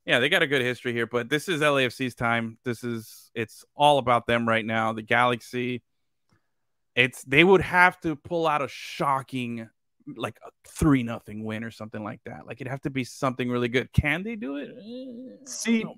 [0.07, 2.59] Yeah, they got a good history here, but this is LAFC's time.
[2.65, 4.93] This is it's all about them right now.
[4.93, 5.83] The Galaxy,
[6.95, 9.69] it's they would have to pull out a shocking
[10.17, 12.47] like a three nothing win or something like that.
[12.47, 13.93] Like it'd have to be something really good.
[13.93, 14.71] Can they do it?
[15.49, 15.95] See, know.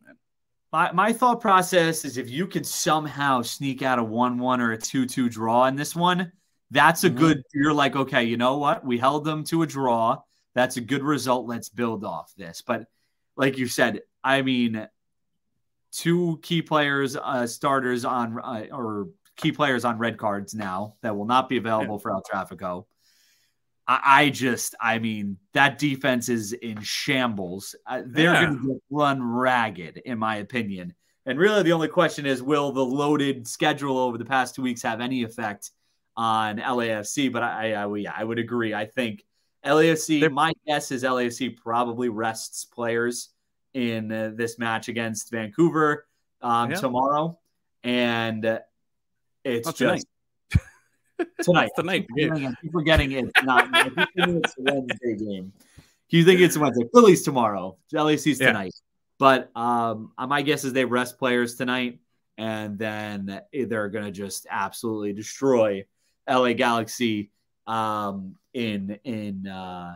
[0.72, 4.72] My, my thought process is if you could somehow sneak out a 1 1 or
[4.72, 6.30] a 2 2 draw in this one,
[6.70, 7.16] that's a Mhm.
[7.16, 7.42] good.
[7.54, 8.84] You're like, okay, you know what?
[8.84, 10.20] We held them to a draw.
[10.54, 11.46] That's a good result.
[11.46, 12.62] Let's build off this.
[12.62, 12.86] But
[13.36, 14.88] like you said, I mean,
[15.92, 21.16] two key players, uh, starters on, uh, or key players on red cards now that
[21.16, 22.86] will not be available for El Trafico.
[23.86, 27.74] I, I just, I mean, that defense is in shambles.
[27.86, 28.46] Uh, they're Yeah.
[28.46, 30.94] going to run ragged, in my opinion.
[31.26, 34.82] And really, the only question is, will the loaded schedule over the past two weeks
[34.82, 35.70] have any effect
[36.16, 37.32] on LAFC?
[37.32, 38.72] But I, I, I yeah, I would agree.
[38.72, 39.24] I think
[39.66, 40.20] LAFC.
[40.20, 43.30] They're- my guess is LAFC probably rests players
[43.74, 46.06] in uh, this match against Vancouver
[46.42, 46.76] um, Yeah.
[46.76, 47.38] tomorrow,
[47.84, 48.60] and uh,
[49.44, 50.02] it's tonight.
[50.50, 50.64] just
[51.42, 51.66] tonight.
[51.66, 53.68] It's tonight, I keep forgetting- it's not.
[53.74, 55.52] I keep it's Wednesday game.
[56.10, 56.84] You think it's Wednesday?
[56.94, 57.76] Phillies tomorrow.
[57.92, 58.48] LAC's Yeah.
[58.48, 58.74] tonight.
[59.18, 61.98] But um, my guess is they rest players tonight,
[62.38, 65.84] and then they're going to just absolutely destroy
[66.28, 67.30] LA Galaxy
[67.66, 69.94] um, in in uh,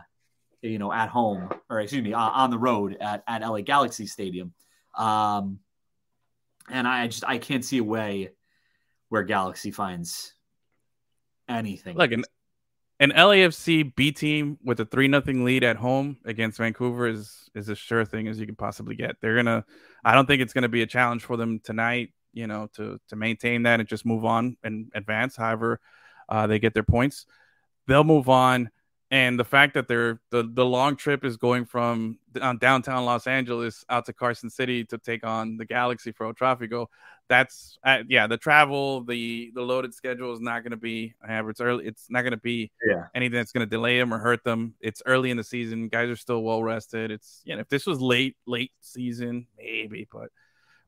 [0.61, 4.07] you know at home or excuse me uh, on the road at at LA Galaxy
[4.07, 4.53] Stadium.
[4.97, 5.59] Um,
[6.69, 8.31] and I just I can't see a way
[9.09, 10.33] where Galaxy finds
[11.49, 11.97] anything.
[11.97, 12.23] Like an,
[12.99, 17.69] an LAFC B team with a three nothing lead at home against Vancouver is is
[17.69, 19.15] as sure thing as you can possibly get.
[19.21, 19.65] They're gonna.
[20.03, 22.09] I don't think it's gonna be a challenge for them tonight.
[22.33, 25.35] You know, to to maintain that and just move on and advance.
[25.35, 25.79] However,
[26.29, 27.25] uh, they get their points,
[27.87, 28.69] they'll move on.
[29.09, 33.27] And the fact that they're the the long trip is going from uh, downtown Los
[33.27, 36.87] Angeles out to Carson City to take on the Galaxy for El Tráfico,
[37.31, 41.49] that's uh, yeah the travel the the loaded schedule is not going to be however
[41.49, 43.05] it's early it's not going to be Yeah.
[43.15, 46.09] anything that's going to delay them or hurt them it's early in the season guys
[46.09, 50.27] are still well rested it's you know if this was late late season maybe but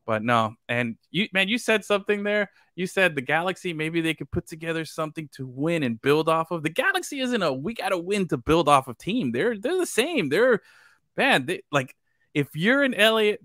[0.06, 4.14] but no and you man you said something there you said the galaxy maybe they
[4.14, 7.74] could put together something to win and build off of the galaxy isn't a we
[7.74, 10.62] got to win to build off of team they're they're the same they're
[11.16, 11.96] man they, like
[12.34, 13.42] if you're an Elliot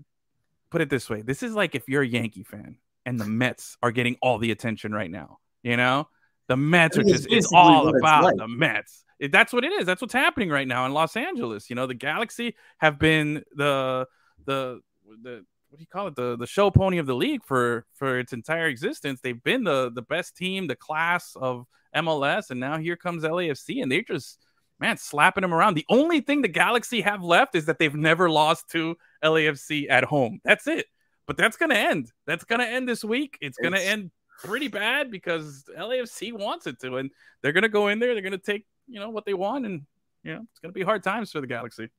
[0.69, 2.77] put it this way this is like if you're a Yankee fan
[3.09, 5.39] and the Mets are getting all the attention right now.
[5.63, 6.07] You know,
[6.47, 8.37] the Mets are just it's all it's about like.
[8.37, 9.03] the Mets.
[9.31, 9.85] That's what it is.
[9.85, 11.69] That's what's happening right now in Los Angeles.
[11.69, 14.05] You know, the Galaxy have been the
[14.45, 14.79] the
[15.23, 18.19] the what do you call it the the show pony of the league for for
[18.19, 19.21] its entire existence.
[19.21, 21.65] They've been the the best team, the class of
[21.95, 24.39] MLS, and now here comes LAFC, and they're just
[24.79, 25.75] man slapping them around.
[25.75, 30.03] The only thing the Galaxy have left is that they've never lost to LAFC at
[30.05, 30.39] home.
[30.43, 30.87] That's it.
[31.27, 32.11] But that's gonna end.
[32.25, 33.37] That's gonna end this week.
[33.41, 37.11] It's gonna It's- end pretty bad because LAFC wants it to, and
[37.41, 38.13] they're gonna go in there.
[38.13, 39.85] They're gonna take you know what they want, and
[40.23, 41.89] you know it's gonna be hard times for the Galaxy.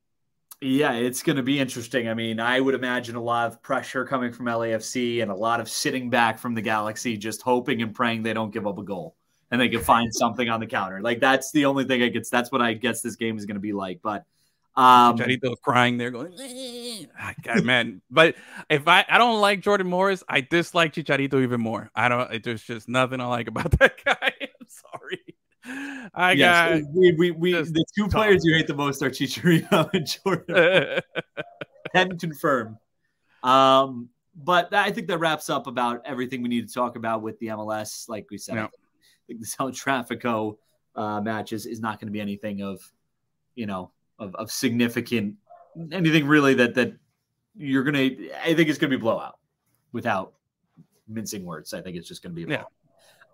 [0.62, 2.08] Yeah, it's going to be interesting.
[2.08, 5.58] I mean, I would imagine a lot of pressure coming from LAFC and a lot
[5.58, 8.82] of sitting back from the Galaxy, just hoping and praying they don't give up a
[8.82, 9.16] goal
[9.50, 11.00] and they can find something on the counter.
[11.00, 13.56] Like that's the only thing I guess that's what I guess this game is going
[13.56, 14.00] to be like.
[14.02, 14.24] But
[14.76, 16.34] um, Chicharito crying there, going.
[17.18, 18.00] Ah, God, man.
[18.10, 18.36] But
[18.68, 21.90] if I I don't like Jordan Morris, I dislike Chicharito even more.
[21.94, 22.42] I don't.
[22.42, 24.39] There's just nothing I like about that guy.
[26.14, 26.92] I yes, got.
[26.92, 31.00] we, we, we the two players you hate the most are Chicharito and Jordan.
[31.94, 32.78] can confirm.
[33.42, 37.38] Um, but I think that wraps up about everything we need to talk about with
[37.38, 38.08] the MLS.
[38.08, 38.68] Like we said, I Yeah.
[39.26, 40.56] think the South Trafico
[40.96, 42.80] uh, matches is not going to be anything of,
[43.54, 45.36] you know, of, of significant,
[45.92, 46.92] anything really that that
[47.56, 48.10] you're gonna.
[48.44, 49.38] I think it's going to be blowout,
[49.92, 50.34] without
[51.08, 51.74] mincing words.
[51.74, 52.64] I think it's just going to be a Yeah.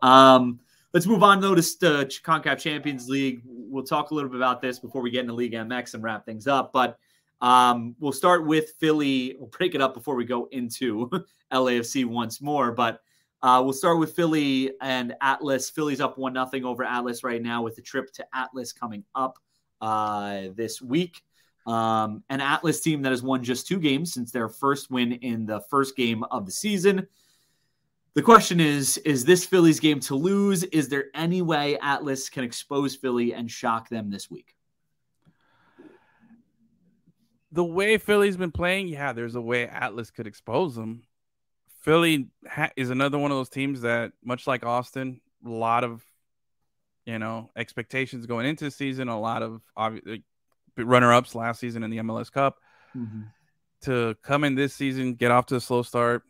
[0.03, 0.35] blowout.
[0.37, 0.61] Um,
[0.93, 3.43] let's move on though to uh, Concacaf Champions League.
[3.45, 6.25] We'll talk a little bit about this before we get into Liga MX and wrap
[6.25, 6.99] things up, but.
[7.43, 9.37] Um, we'll start with Philly.
[9.39, 11.11] We'll break it up before we go into
[11.53, 13.03] LAFC once more, but
[13.43, 15.71] uh, we'll start with Philly and Atlas.
[15.71, 19.39] Philly's up one nothing over Atlas right now with the trip to Atlas coming up
[19.81, 21.23] uh, this week.
[21.67, 25.47] Um, an Atlas team that has won just two games since their first win in
[25.47, 27.07] the first game of the season.
[28.17, 30.65] The question is Is this Phillies game to lose?
[30.65, 34.57] Is there any way Atlas can expose Philly and shock them this week?
[37.53, 41.03] The way Philly's been playing, yeah, there's a way Atlas could expose them.
[41.83, 46.03] Philly ha- is another one of those teams that, much like Austin, a lot of
[47.05, 50.25] you know expectations going into the season, a lot of obviously
[50.79, 52.57] runner ups last season in the MLS Cup.
[52.97, 53.25] Mm-hmm.
[53.83, 56.23] To come in this season, get off to a slow start,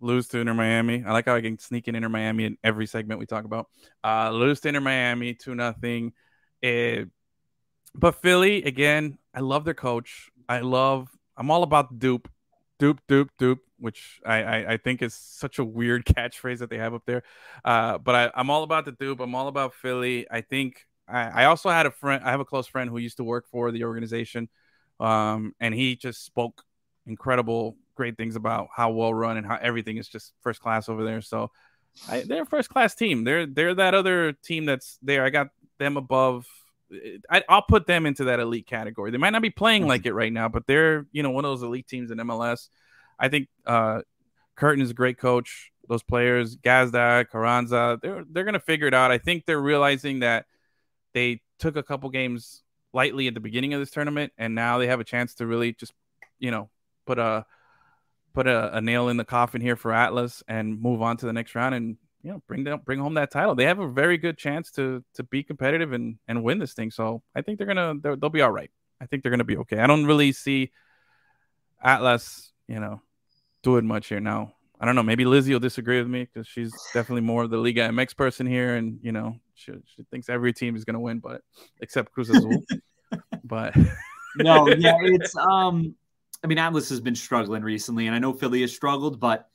[0.00, 1.04] lose to Inter Miami.
[1.04, 3.68] I like how I can sneak in Inter Miami in every segment we talk about.
[4.04, 6.12] Uh, lose to Inter Miami, two nothing.
[6.62, 10.30] But Philly again, I love their coach.
[10.48, 11.08] I love.
[11.36, 12.28] I'm all about the dupe,
[12.78, 16.78] dupe, dupe, dupe, which I, I, I think is such a weird catchphrase that they
[16.78, 17.22] have up there.
[17.64, 19.20] Uh, but I, I'm all about the dupe.
[19.20, 20.26] I'm all about Philly.
[20.30, 22.22] I think I, I also had a friend.
[22.24, 24.48] I have a close friend who used to work for the organization,
[25.00, 26.62] um, and he just spoke
[27.06, 31.04] incredible, great things about how well run and how everything is just first class over
[31.04, 31.20] there.
[31.20, 31.50] So
[32.08, 33.24] I, they're a first class team.
[33.24, 35.24] They're they're that other team that's there.
[35.24, 36.46] I got them above.
[37.28, 39.10] I, will put them into that elite category.
[39.10, 41.50] They might not be playing like it right now, but they're you know one of
[41.50, 42.68] those elite teams in MLS.
[43.18, 44.02] I think uh,
[44.56, 45.72] Curtin is a great coach.
[45.88, 49.10] Those players, Gazdag, Carranza, they're they're gonna figure it out.
[49.10, 50.46] I think they're realizing that
[51.14, 54.86] they took a couple games lightly at the beginning of this tournament, and now they
[54.86, 55.92] have a chance to really just,
[56.38, 56.70] you know,
[57.06, 57.44] put a
[58.38, 61.32] put a, a nail in the coffin here for Atlas and move on to the
[61.32, 63.56] next round and you know bring them bring home that title.
[63.56, 66.92] They have a very good chance to to be competitive and and win this thing.
[66.92, 68.70] So I think they're gonna they will be all right.
[69.00, 69.80] I think they're gonna be okay.
[69.80, 70.70] I don't really see
[71.82, 73.02] Atlas, you know,
[73.64, 74.54] doing much here now.
[74.80, 75.02] I don't know.
[75.02, 78.46] Maybe Lizzie will disagree with me because she's definitely more of the Liga MX person
[78.46, 81.42] here, and you know, she, she thinks every team is going to win, but
[81.80, 82.62] except Cruz Azul.
[83.44, 83.74] but
[84.36, 85.96] no, yeah, it's um.
[86.42, 89.48] I mean, Atlas has been struggling recently, and I know Philly has struggled, but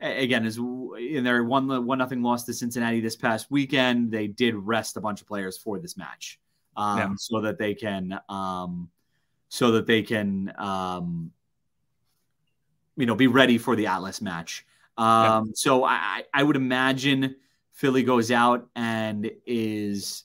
[0.00, 4.54] again, is in their one one nothing loss to Cincinnati this past weekend, they did
[4.54, 6.38] rest a bunch of players for this match,
[6.76, 7.08] um, yeah.
[7.16, 8.90] so that they can um,
[9.48, 11.30] so that they can um,
[12.96, 14.66] you know, be ready for the Atlas match.
[14.96, 15.42] Um, yeah.
[15.54, 17.36] So I, I would imagine
[17.72, 20.24] Philly goes out and is,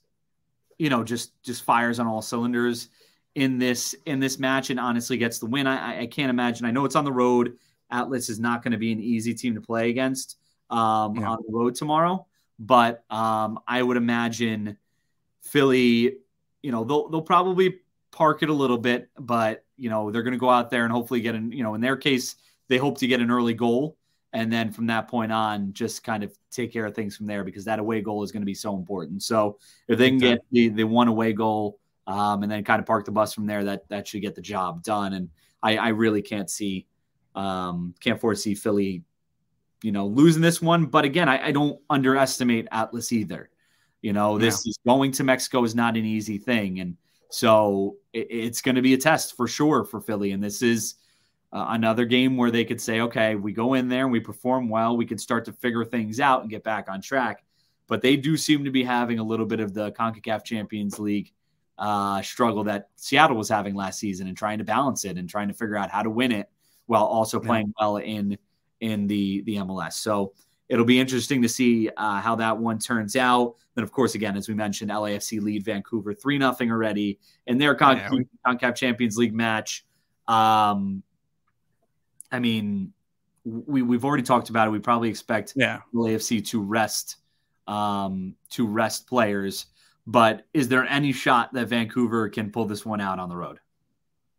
[0.79, 2.89] you know, just just fires on all cylinders
[3.35, 5.67] in this in this match and honestly gets the win.
[5.67, 6.65] I, I can't imagine.
[6.65, 7.57] I know it's on the road.
[7.89, 10.37] Atlas is not going to be an easy team to play against
[10.69, 11.29] um, yeah.
[11.29, 12.25] on the road tomorrow,
[12.59, 14.77] but um, I would imagine
[15.41, 16.17] Philly.
[16.61, 17.79] You know, they'll they'll probably
[18.11, 20.91] park it a little bit, but you know they're going to go out there and
[20.91, 21.51] hopefully get an.
[21.51, 22.35] You know, in their case,
[22.67, 23.97] they hope to get an early goal
[24.33, 27.43] and then from that point on just kind of take care of things from there
[27.43, 29.57] because that away goal is going to be so important so
[29.87, 31.80] if they can get the, the one away goal
[32.11, 34.41] um, and then kind of park the bus from there that that should get the
[34.41, 35.13] job done.
[35.13, 35.29] And
[35.63, 36.87] i, I really can't see
[37.35, 39.03] um, can't foresee philly
[39.81, 40.85] you know losing this one.
[40.85, 43.49] But again i, I don't underestimate atlas either.
[44.01, 46.79] You know this is going to mexico is not an easy thing.
[46.81, 46.97] And
[47.29, 50.33] so it, it's going to be a test for sure for philly.
[50.33, 50.95] And this is
[51.53, 54.69] uh, another game where they could say, okay, we go in there and we perform
[54.69, 57.43] well, we could start to figure things out and get back on track.
[57.87, 61.33] But they do seem to be having a little bit of the CONCACAF Champions League
[61.77, 65.47] uh, struggle that Seattle was having last season and trying to balance it and trying
[65.47, 66.49] to figure out how to win it
[66.85, 68.37] while also playing well in
[68.79, 69.93] in the the MLS.
[69.93, 70.33] So
[70.69, 73.55] it'll be interesting to see uh, how that one turns out.
[73.75, 77.75] Then, of course, again, as we mentioned, LAFC lead Vancouver three nothing already in their
[77.75, 78.09] Con- yeah,
[78.45, 79.85] CONCACAF Champions League match.
[80.27, 81.03] Um,
[82.31, 82.93] I mean,
[83.43, 84.71] we we've already talked about it.
[84.71, 85.79] We probably expect yeah.
[85.93, 87.17] LAFC to rest
[87.67, 89.67] um, to rest players.
[90.07, 93.59] But is there any shot that Vancouver can pull this one out on the road?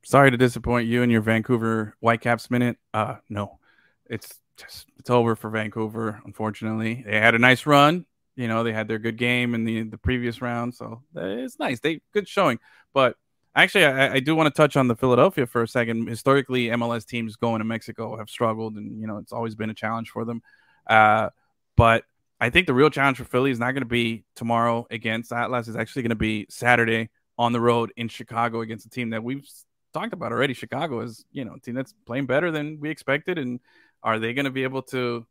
[0.05, 2.77] Sorry to disappoint you and your Vancouver Whitecaps minute.
[2.93, 3.59] Uh, no,
[4.07, 6.21] it's just it's over for Vancouver.
[6.25, 8.07] Unfortunately, they had a nice run.
[8.35, 11.79] You know, they had their good game in the the previous round, so it's nice.
[11.81, 12.59] They good showing,
[12.93, 13.17] but
[13.55, 16.09] Actually, I, I do want to touch on the Philadelphia for a second.
[16.09, 19.75] Historically, MLS teams going to Mexico have struggled, and you know it's always been a
[19.75, 20.43] challenge for them.
[20.87, 21.29] Uh,
[21.77, 22.05] but
[22.43, 25.69] I think the real challenge for Philly is not going to be tomorrow against Atlas.
[25.69, 29.23] It's actually going to be Saturday on the road in Chicago against a team that
[29.23, 29.49] we've
[29.95, 30.53] talked about already.
[30.53, 33.61] Chicago is, you know, a team that's playing better than we expected, and
[34.03, 35.25] are they going to be able to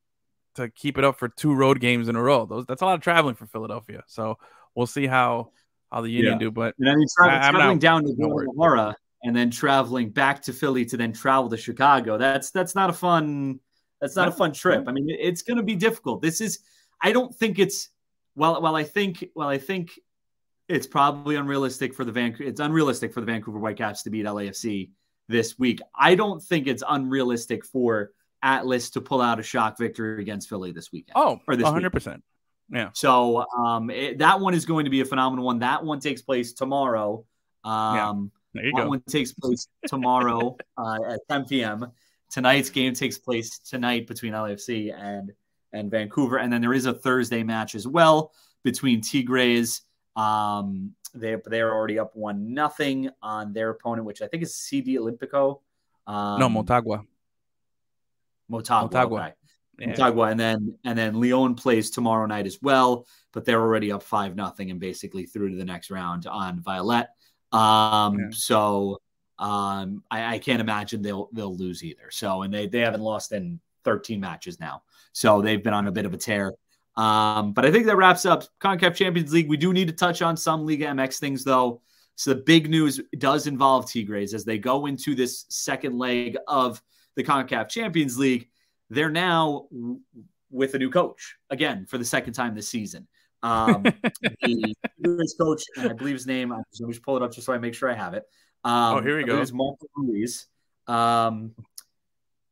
[0.55, 2.45] to keep it up for two road games in a row?
[2.45, 4.03] Those that's a lot of traveling for Philadelphia.
[4.07, 4.37] So
[4.73, 5.51] we'll see how
[5.91, 6.39] how the Union yeah.
[6.39, 6.49] do.
[6.49, 10.53] But and I mean, tra- traveling not, down to Guadalajara and then traveling back to
[10.53, 12.17] Philly to then travel to Chicago.
[12.17, 13.59] That's that's not a fun
[13.99, 14.85] that's not a fun trip.
[14.87, 16.21] I mean, it's going to be difficult.
[16.21, 16.59] This is
[17.01, 17.89] I don't think it's
[18.35, 19.91] well well I think well I think
[20.67, 24.89] it's probably unrealistic for the Vancouver it's unrealistic for the Vancouver Whitecaps to beat LAFC
[25.27, 25.81] this week.
[25.95, 28.11] I don't think it's unrealistic for
[28.43, 31.13] Atlas to pull out a shock victory against Philly this weekend.
[31.15, 32.21] Oh, or this 100%.
[32.71, 32.89] Yeah.
[32.93, 35.59] So um, it, that one is going to be a phenomenal one.
[35.59, 37.25] That one takes place tomorrow.
[37.63, 38.13] Um, yeah.
[38.53, 38.89] There you that go.
[38.89, 41.91] one takes place tomorrow uh, at 10 p.m.
[42.29, 45.31] Tonight's game takes place tonight between LAFC and
[45.73, 49.81] and Vancouver, and then there is a Thursday match as well between Tigres.
[50.15, 54.97] Um, they they're already up one nothing on their opponent, which I think is CD
[54.97, 55.61] Olympico.
[56.07, 57.05] Um, no, Motagua.
[58.51, 58.89] Motagua.
[58.89, 59.33] Motagua.
[59.79, 59.87] Yeah.
[59.87, 64.03] Motagua, and then and then Leon plays tomorrow night as well, but they're already up
[64.03, 67.09] five nothing and basically through to the next round on Violette.
[67.51, 68.27] Um, yeah.
[68.31, 69.01] so
[69.39, 72.11] um, I, I, can't imagine they'll they'll lose either.
[72.11, 75.91] So and they they haven't lost in 13 matches now, so they've been on a
[75.91, 76.53] bit of a tear.
[76.97, 79.49] Um, but I think that wraps up Concacaf Champions League.
[79.49, 81.81] We do need to touch on some Liga MX things though.
[82.15, 86.81] So the big news does involve Tigres as they go into this second leg of
[87.15, 88.49] the Concacaf Champions League.
[88.89, 89.67] They're now
[90.51, 93.07] with a new coach again for the second time this season.
[93.41, 93.83] Um,
[94.41, 96.51] the Tigres coach, and I believe his name.
[96.51, 98.23] I'm just going to pull it up just so I make sure I have it.
[98.63, 99.41] Um, oh, here we go.
[99.41, 100.47] It's Marco Ruiz.
[100.87, 101.55] Um,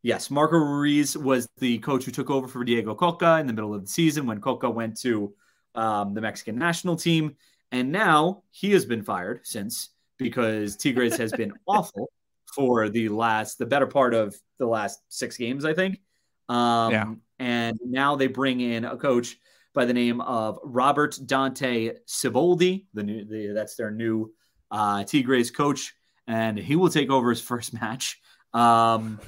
[0.02, 3.74] yes, Marco Ruiz was the coach who took over for Diego Cocca in the middle
[3.74, 5.34] of the season when Cocca went to
[5.76, 7.36] um, the Mexican national team.
[7.72, 12.10] And now he has been fired since because Tigres has been awful
[12.56, 16.02] for the last, the better part of the last six games, I think.
[16.48, 17.14] Um, yeah.
[17.38, 19.38] And now they bring in a coach
[19.74, 22.86] by the name of Robert Dante Siboldi.
[22.94, 24.34] The new, the, that's their new
[24.72, 25.94] uh, Tigres coach,
[26.28, 28.20] and he will take over his first match.
[28.54, 29.20] Um,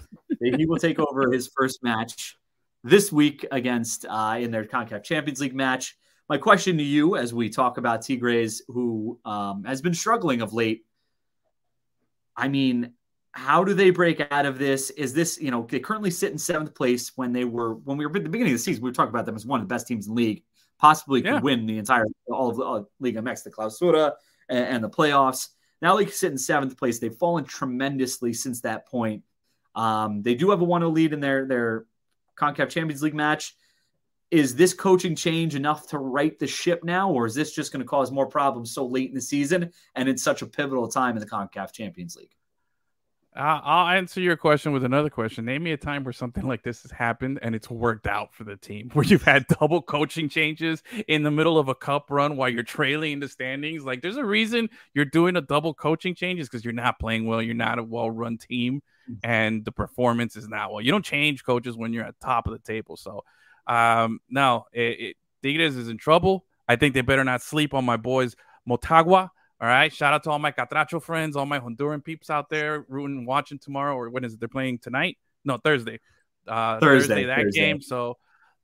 [0.42, 2.38] he will take over his first match
[2.84, 5.98] this week against uh, in their Concacaf Champions League match.
[6.30, 10.54] My question to you, as we talk about Tigres, who um, has been struggling of
[10.54, 10.86] late,
[12.36, 12.94] I mean,
[13.34, 14.90] how do they break out of this?
[14.92, 18.06] Is this, you know, they currently sit in seventh place when they were, when we
[18.06, 19.68] were at the beginning of the season, we were talking about them as one of
[19.68, 20.44] the best teams in the league,
[20.80, 21.36] possibly Yeah.
[21.36, 24.14] could win the entire, all of the uh, Liga MX, the Clausura
[24.50, 25.50] and, and the playoffs.
[25.82, 27.00] Now they sit in seventh place.
[27.00, 29.24] They've fallen tremendously since that point.
[29.76, 31.86] Um, they do have a 1 0 lead in their, their
[32.38, 33.56] CONCACAF Champions League match.
[34.30, 37.82] Is this coaching change enough to right the ship now, or is this just going
[37.82, 41.16] to cause more problems so late in the season and in such a pivotal time
[41.16, 42.32] in the CONCACAF Champions League?
[43.34, 45.46] Uh, I'll answer your question with another question.
[45.46, 48.44] Name me a time where something like this has happened and it's worked out for
[48.44, 52.36] the team, where you've had double coaching changes in the middle of a cup run
[52.36, 53.86] while you're trailing in the standings.
[53.86, 57.42] Like, there's a reason you're doing a double coaching changes because you're not playing well,
[57.42, 58.82] you're not a well-run team,
[59.24, 60.82] and the performance is not well.
[60.82, 62.98] You don't change coaches when you're at top of the table.
[62.98, 63.24] So,
[63.66, 66.46] um, no, it, it, is in trouble.
[66.68, 68.36] I think they better not sleep on my boys
[68.68, 69.30] Motagua.
[69.62, 69.94] All right.
[69.94, 73.60] Shout out to all my Catracho friends, all my Honduran peeps out there rooting watching
[73.60, 73.96] tomorrow.
[73.96, 74.40] Or when is it?
[74.40, 75.20] They're playing tonight?
[75.46, 76.00] No, Thursday.
[76.48, 77.60] Uh, Thursday, that Thursday.
[77.60, 77.82] game.
[77.82, 78.18] So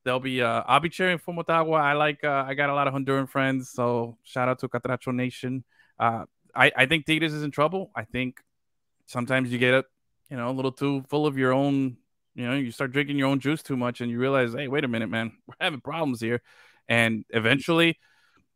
[0.03, 0.41] they'll be.
[0.41, 1.79] Uh, I'll be cheering for Motagua.
[1.79, 2.23] I like.
[2.23, 3.69] Uh, I got a lot of Honduran friends.
[3.69, 5.63] So shout out to Catracho Nation.
[5.99, 6.25] Uh,
[6.55, 7.91] I I think Tigres is in trouble.
[7.95, 8.39] I think
[9.05, 9.85] sometimes you get a,
[10.31, 11.97] you know, a little too full of your own.
[12.33, 14.83] You know, you start drinking your own juice too much, and you realize, hey, wait
[14.83, 16.41] a minute, man, we're having problems here,
[16.87, 17.99] and eventually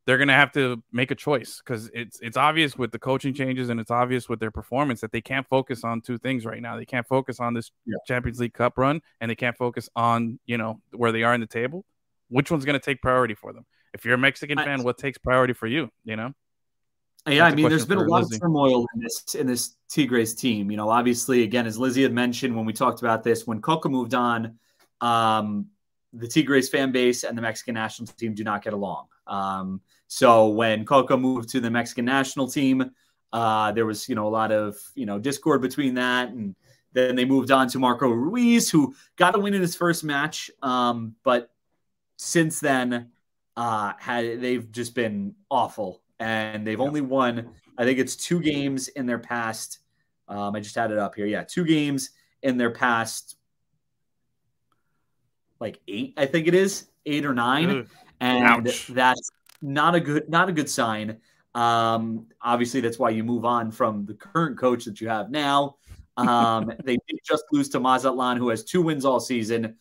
[0.05, 3.33] they're going to have to make a choice because it's it's obvious with the coaching
[3.33, 6.61] changes and it's obvious with their performance that they can't focus on two things right
[6.61, 6.75] now.
[6.75, 7.97] They can't focus on this Yeah.
[8.07, 11.41] Champions League Cup run and they can't focus on you know where they are in
[11.41, 11.85] the table.
[12.29, 13.65] Which one's going to take priority for them?
[13.93, 15.89] If you're a Mexican I- fan, what takes priority for you?
[16.05, 16.33] You know,
[17.27, 18.35] Yeah, That's I a mean, there's been a lot Lizzie.
[18.37, 20.71] of turmoil in this in this Tigres team.
[20.71, 23.89] You know, obviously, again, as Lizzie had mentioned when we talked about this, when Cocca
[23.89, 24.57] moved on,
[25.01, 25.67] um,
[26.13, 29.05] the Tigres fan base and the Mexican national team do not get along.
[29.31, 32.91] Um, so when Cocca moved to the Mexican national team,
[33.33, 36.55] uh, there was you know a lot of you know discord between that, and
[36.93, 40.51] then they moved on to Marco Ruiz, who got a win in his first match,
[40.61, 41.49] um, but
[42.17, 43.09] since then
[43.55, 48.89] uh, had they've just been awful, and they've only won I think it's two games
[48.89, 49.79] in their past.
[50.27, 51.25] Um, I just had it up here.
[51.25, 52.11] Yeah, two games
[52.43, 53.37] in their past,
[55.59, 56.13] like eight.
[56.17, 57.87] I think it is eight or nine, Ugh.
[58.21, 58.87] And Ouch.
[58.87, 59.29] that's
[59.61, 61.17] not a good not a good sign.
[61.53, 65.75] Um, obviously, that's why you move on from the current coach that you have now.
[66.15, 69.75] Um, they did just lose to Mazatlan, who has two wins all season,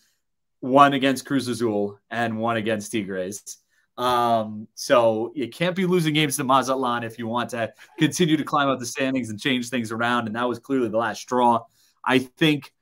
[0.61, 3.59] one against Cruz Azul and one against Tigres.
[3.99, 8.45] Um, so you can't be losing games to Mazatlan if you want to continue to
[8.45, 10.27] climb up the standings and change things around.
[10.27, 11.65] And that was clearly the last straw.
[12.03, 12.73] I think,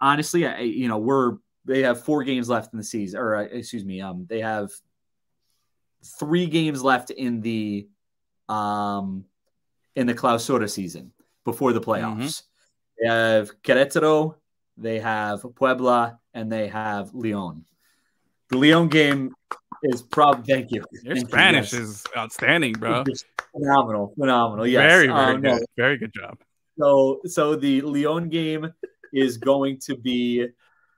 [0.00, 3.42] honestly, I, you know, we're they have four games left in the season, or uh,
[3.42, 4.70] excuse me, um, they have
[6.18, 7.88] three games left in the
[8.48, 9.24] um
[9.94, 11.12] in the Clausura season
[11.44, 12.42] before the playoffs.
[12.42, 13.02] Mm-hmm.
[13.02, 14.36] They have Querétaro,
[14.76, 17.64] they have Puebla, and they have Leon.
[18.48, 19.34] The Leon game
[19.82, 20.84] is probably thank you.
[21.02, 21.88] Your thank Spanish you, yes.
[21.88, 23.04] is outstanding, bro.
[23.52, 24.66] Phenomenal, phenomenal.
[24.66, 25.42] Yes, very, very um, good.
[25.42, 25.60] no.
[25.76, 26.38] Very good job.
[26.78, 28.72] So, so the Leon game
[29.12, 30.46] is going to be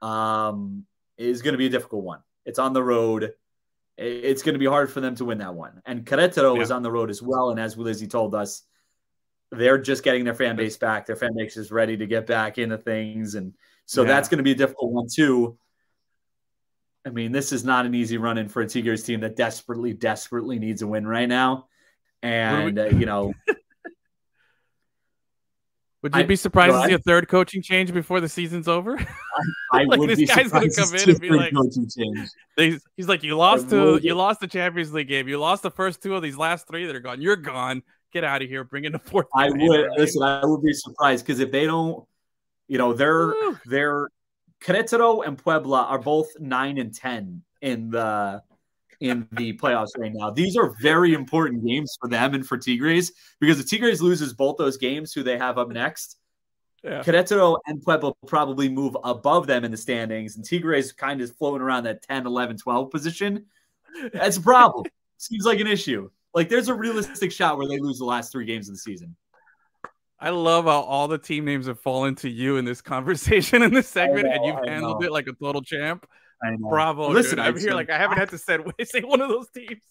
[0.02, 0.84] um
[1.16, 2.20] is going to be a difficult one.
[2.44, 3.32] It's on the road.
[3.98, 5.82] It's going to be hard for them to win that one.
[5.84, 6.62] And Querétaro Yeah.
[6.62, 7.50] is on the road as well.
[7.50, 8.62] And as Lizzie told us,
[9.50, 11.04] they're just getting their fan base back.
[11.06, 13.54] Their fan base is ready to get back into things, and
[13.86, 14.08] so Yeah.
[14.08, 15.58] that's going to be a difficult one too.
[17.06, 19.94] I mean, this is not an easy run in for a Tigers team that desperately,
[19.94, 21.68] desperately needs a win right now.
[22.22, 23.32] And uh, you know,
[26.02, 28.68] Would you I- be surprised go to see a third coaching change before the season's
[28.68, 28.96] over?
[29.72, 31.88] I Like, would this be guy's gonna surprised come to in and be like- coaching
[31.88, 32.28] change.
[32.56, 35.26] He's, he's like, you lost to you lost the Champions League game.
[35.28, 37.20] You lost the first two of these last three that are gone.
[37.20, 37.82] You're gone.
[38.12, 38.64] Get out of here.
[38.64, 39.26] Bring in the fourth.
[39.34, 39.90] I would right?
[39.98, 40.22] listen.
[40.22, 42.04] I would be surprised because if they don't,
[42.68, 43.58] you know, they're Woo.
[43.66, 44.08] they're
[44.62, 48.42] Querétaro and Puebla are both nine and ten in the
[49.00, 50.30] in the playoffs right now.
[50.30, 54.56] These are very important games for them and for Tigres because if Tigres loses both
[54.56, 56.16] those games, who they have up next,
[56.82, 57.02] Yeah.
[57.02, 61.62] Querétaro and Puebla probably move above them in the standings, and Tigres kind of floating
[61.62, 63.46] around that 10, 11, 12 position.
[64.12, 64.86] That's a problem.
[65.18, 66.10] Seems like an issue.
[66.34, 69.16] Like there's a realistic shot where they lose the last three games of the season.
[70.20, 73.72] I love how all the team names have fallen to you in this conversation in
[73.72, 76.06] this segment, know, and you've handled it like a total champ.
[76.42, 76.68] I know.
[76.68, 77.46] Bravo, Listen, dude.
[77.46, 79.82] I'm here like I haven't had to say, say one of those teams.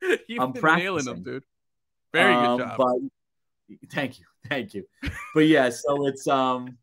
[0.28, 1.44] You've I'm been nailing them, dude.
[2.12, 2.76] Very Um, good job.
[2.78, 4.84] But thank you, thank you.
[5.34, 6.76] But yeah, so it's um,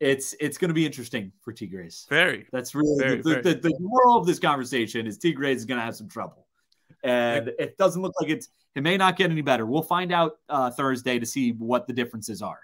[0.00, 2.06] it's it's going to be interesting for Tigres.
[2.08, 2.46] Very.
[2.52, 3.42] That's really Very, the, very.
[3.42, 6.46] The, the moral of this conversation is Tigres is going to have some trouble,
[7.04, 8.48] and it doesn't look like it's.
[8.74, 9.66] It may not get any better.
[9.66, 12.60] We'll find out uh, Thursday to see what the differences are.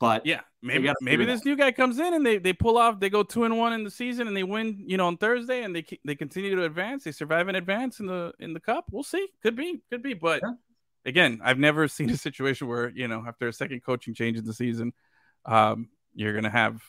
[0.00, 2.98] But Yeah, maybe maybe this new guy comes in and they, they pull off.
[2.98, 4.82] They go two and one in the season and they win.
[4.86, 7.04] You know, on Thursday and they they continue to advance.
[7.04, 8.86] They survive and advance in the in the cup.
[8.90, 9.28] We'll see.
[9.42, 10.14] Could be, could be.
[10.14, 10.54] But Yeah.
[11.04, 14.44] again, I've never seen a situation where you know after a second coaching change in
[14.44, 14.92] the season,
[15.44, 16.82] um, you're gonna have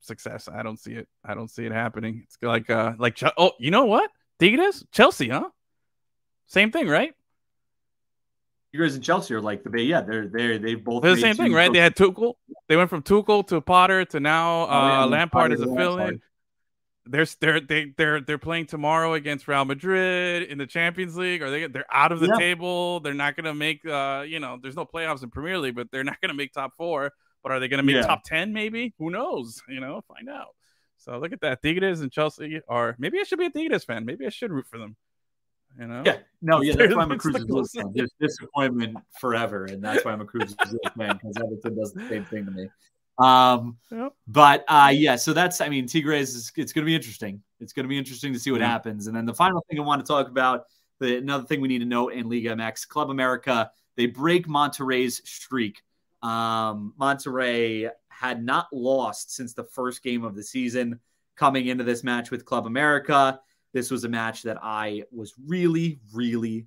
[0.00, 0.48] success.
[0.52, 1.08] I don't see it.
[1.24, 2.22] I don't see it happening.
[2.24, 5.48] It's like uh like oh you know what Tigres Chelsea huh
[6.46, 7.14] same thing right
[8.72, 9.82] Tigres and Chelsea are like the bay.
[9.82, 12.34] Yeah, they're they're they've both They're the same thing right they had Tuchel
[12.68, 15.74] they went from Tuchel to Potter to now uh, Oh, yeah, Lampard as a to
[15.76, 16.20] fill in.
[17.04, 21.42] They're they're they, they're they're playing tomorrow against Real Madrid in the Champions League.
[21.42, 22.38] Are they they're out of the Yeah.
[22.38, 23.00] table?
[23.00, 25.90] They're not going to make uh you know there's no playoffs in Premier League, but
[25.90, 27.12] they're not going to make top four.
[27.42, 28.02] But are they going to make Yeah.
[28.06, 28.52] top ten?
[28.52, 29.60] Maybe who knows?
[29.68, 30.54] You know, find out.
[30.98, 31.60] So look at that.
[31.60, 34.04] Tigres and Chelsea are maybe I should be a Tigres fan.
[34.04, 34.96] Maybe I should root for them.
[35.80, 37.90] You know, Yeah, no, yeah, that's why I'm a It's the Cruz fan.
[37.94, 42.06] There's disappointment forever, and that's why I'm a Cruz Azul fan because Everton does the
[42.08, 42.68] same thing to me.
[43.18, 44.14] Um, Yep.
[44.26, 47.42] but uh, yeah, so that's I mean, Tigres is it's going to be interesting.
[47.60, 48.66] It's going to be interesting to see what Mhm.
[48.66, 49.06] happens.
[49.06, 50.64] And then the final thing I want to talk about,
[50.98, 55.20] the another thing we need to note in Liga MX, Club America, they break Monterrey's
[55.28, 55.82] streak.
[56.22, 61.00] Um, Monterrey had not lost since the first game of the season.
[61.34, 63.40] Coming into this match with Club America,
[63.72, 66.66] this was a match that I was really, really,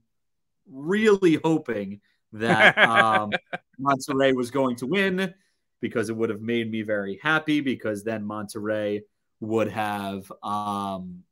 [0.69, 2.01] really hoping
[2.33, 3.31] that um,
[3.79, 5.33] Monterrey was going to win
[5.81, 9.01] because it would have made me very happy because then Monterrey
[9.39, 11.23] would have um,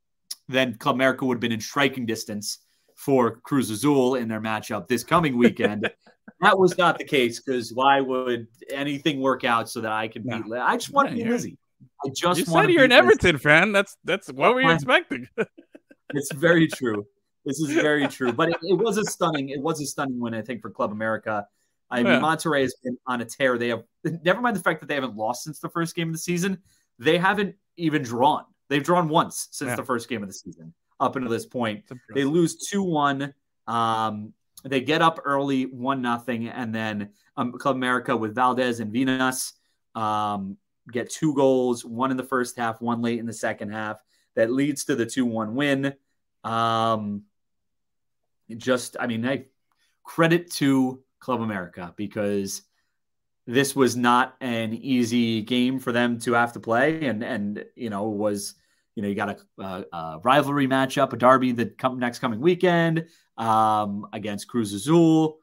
[0.48, 2.60] then Club America would have been in striking distance
[2.96, 5.90] for Cruz Azul in their matchup this coming weekend.
[6.42, 10.24] that was not the case because why would anything work out so that I can
[10.24, 10.46] beat?
[10.46, 10.56] No.
[10.56, 11.58] Li- I just want to beat you're- Lizzie.
[12.06, 12.92] I just you said you're an.
[12.92, 13.72] Everton fan.
[13.72, 15.28] That's that's what were you expecting?
[16.16, 17.08] It's very true.
[17.44, 18.32] This is very true.
[18.32, 20.92] But it, it was a stunning, it was a stunning win, I think, for Club
[20.92, 21.48] America.
[21.90, 22.20] I mean, Yeah.
[22.20, 23.58] Monterrey has been on a tear.
[23.58, 23.84] They have
[24.24, 26.60] never mind the fact that they haven't lost since the first game of the season.
[27.00, 28.44] They haven't even drawn.
[28.70, 29.76] They've drawn once since Yeah.
[29.76, 31.84] the first game of the season up until this point.
[32.14, 33.34] They lose 2 1.
[33.68, 34.34] Um,
[34.64, 39.54] they get up early, 1 nothing, and then um, Club America with Valdés and Venus
[39.96, 40.58] um,
[40.92, 43.98] get two goals, one in the first half, one late in the second half.
[44.36, 45.94] That leads to the 2 1 win.
[46.44, 47.24] Um,
[48.58, 49.46] just, I mean, hey,
[50.04, 52.64] credit to Club America because
[53.46, 57.90] this was not an easy game for them to have to play, and and you
[57.90, 58.56] know was
[58.96, 62.40] you know you got a, a, a rivalry matchup, a derby that come next coming
[62.40, 63.06] weekend.
[63.38, 65.40] um, against Cruz Azul,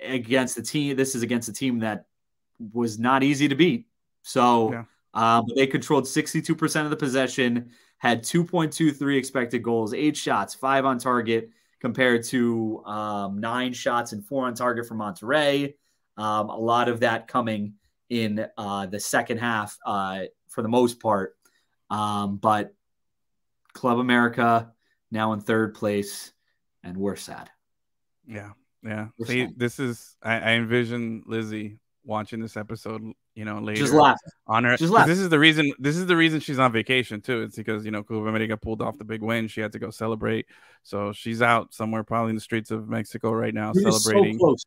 [0.00, 0.96] against the team.
[0.96, 2.06] This is against a team that
[2.72, 3.86] was not easy to beat.
[4.26, 4.84] So yeah.
[5.14, 10.98] um, they controlled 62% of the possession, had 2.23 expected goals, eight shots, five on
[10.98, 15.74] target, compared to um, nine shots and four on target for Monterrey.
[16.16, 17.74] Um, a lot of that coming
[18.10, 21.36] in uh, the second half uh, for the most part.
[21.88, 22.74] Um, but
[23.74, 24.72] Club America
[25.12, 26.32] now in third place,
[26.82, 27.48] and we're sad.
[28.26, 28.50] Yeah,
[28.82, 29.06] yeah.
[29.24, 33.12] See, this is I, I, envision Lizzie watching this episode.
[33.36, 33.94] You know, later just
[34.46, 34.78] on her.
[34.78, 35.06] Just.
[35.06, 35.70] This is the reason.
[35.78, 37.42] This is the reason she's on vacation too.
[37.42, 39.46] It's because you know Club America pulled off the big win.
[39.46, 40.46] She had to go celebrate,
[40.82, 44.38] so she's out somewhere, probably in the streets of Mexico right now, celebrating.
[44.38, 44.64] Were So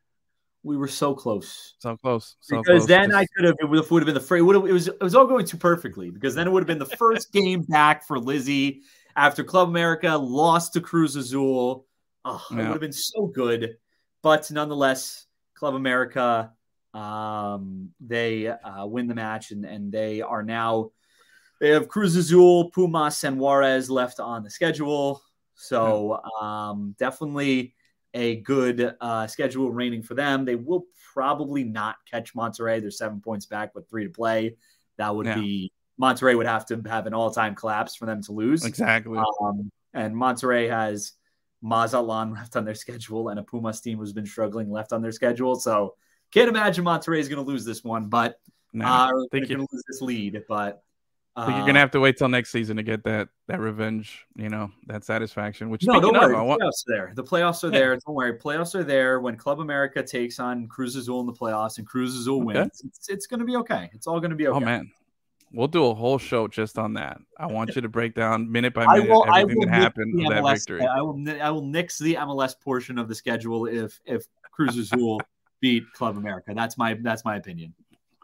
[0.61, 2.87] we were so close, so close, so because close.
[2.87, 3.17] then Just...
[3.17, 4.39] I could have it would have been the free.
[4.39, 6.77] It, it was it was all going too perfectly because then it would have been
[6.77, 8.81] the first game back for Lizzie
[9.15, 11.87] after Club America lost to Cruz Azul.
[12.23, 12.57] Oh, yeah.
[12.57, 13.77] it would have been so good,
[14.21, 15.25] but nonetheless,
[15.55, 16.53] Club America
[16.94, 20.91] um, they uh, win the match and and they are now
[21.60, 25.22] they have Cruz Azul, Pumas, and Juarez left on the schedule.
[25.56, 27.76] So um, definitely
[28.14, 30.45] a good uh, schedule remaining for them.
[30.45, 32.80] They will probably not catch Monterrey.
[32.82, 34.56] They're seven points back with three to play.
[34.98, 35.36] That would yeah.
[35.36, 35.72] be
[36.02, 38.64] Monterrey would have to have an all time collapse for them to lose.
[38.66, 39.18] Exactly.
[39.18, 41.14] Um, and Monterrey has
[41.61, 45.11] Mazatlan left on their schedule and a Pumas team who's been struggling left on their
[45.11, 45.56] schedule.
[45.56, 45.95] So
[46.31, 48.39] can't imagine Monterrey is going to lose this one, but
[48.73, 50.43] no, uh, they're going to lose this lead.
[50.47, 50.84] But
[51.45, 54.26] but you're gonna uh, have to wait till next season to get that that revenge,
[54.35, 55.69] you know, that satisfaction.
[55.69, 56.61] Which no, don't of, worry, the want...
[56.61, 57.11] playoffs are there.
[57.15, 57.80] The playoffs are yeah.
[57.80, 57.97] there.
[58.06, 59.19] Don't worry, playoffs are there.
[59.19, 62.60] When Club America takes on Cruz Azul in the playoffs and Cruz Azul okay.
[62.60, 63.89] wins, it's, it's going to be okay.
[63.93, 64.64] It's all going to be oh, okay.
[64.64, 64.91] Oh man,
[65.53, 67.19] we'll do a whole show just on that.
[67.38, 70.85] I want you to break down minute by minute will, everything that happened that victory.
[70.85, 75.22] I will I will nix the MLS portion of the schedule if if Cruz Azul
[75.61, 76.53] beat Club America.
[76.56, 77.73] That's my that's my opinion.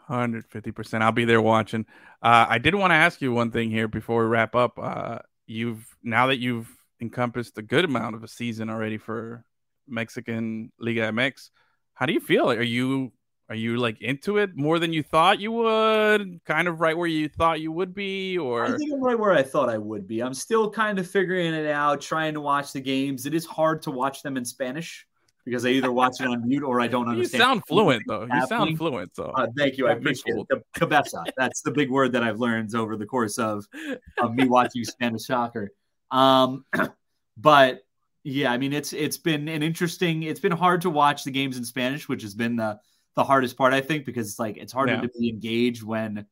[0.08, 1.02] 150%.
[1.02, 1.84] I'll be there watching.
[2.22, 4.78] Uh, I did want to ask you one thing here before we wrap up.
[4.78, 9.44] Uh, you've now that you've encompassed a good amount of a season already for
[9.88, 11.50] Mexican Liga MX,
[11.94, 12.50] how do you feel?
[12.50, 13.12] Are you
[13.48, 16.40] are you like into it more than you thought you would?
[16.44, 19.32] Kind of right where you thought you would be, or I think I'm right where
[19.32, 20.20] I thought I would be.
[20.20, 23.24] I'm still kind of figuring it out, trying to watch the games.
[23.24, 25.06] It is hard to watch them in Spanish
[25.46, 27.40] because I either watch it on mute or I don't understand.
[27.40, 28.26] You sound fluent though.
[28.30, 29.14] You sound fluent.
[29.14, 29.86] So uh, thank you.
[29.86, 30.46] I appreciate cool.
[30.50, 30.62] it.
[30.74, 31.24] Cabeza.
[31.38, 33.64] That's the big word that I've learned over the course of
[34.18, 35.70] of me watching Spanish soccer.
[36.10, 36.64] Um,
[37.36, 37.84] but
[38.24, 40.24] yeah, I mean it's it's been an interesting.
[40.24, 42.80] It's been hard to watch the games in Spanish, which has been the
[43.14, 45.00] the hardest part, I think, because it's like it's harder yeah.
[45.02, 46.26] to be engaged when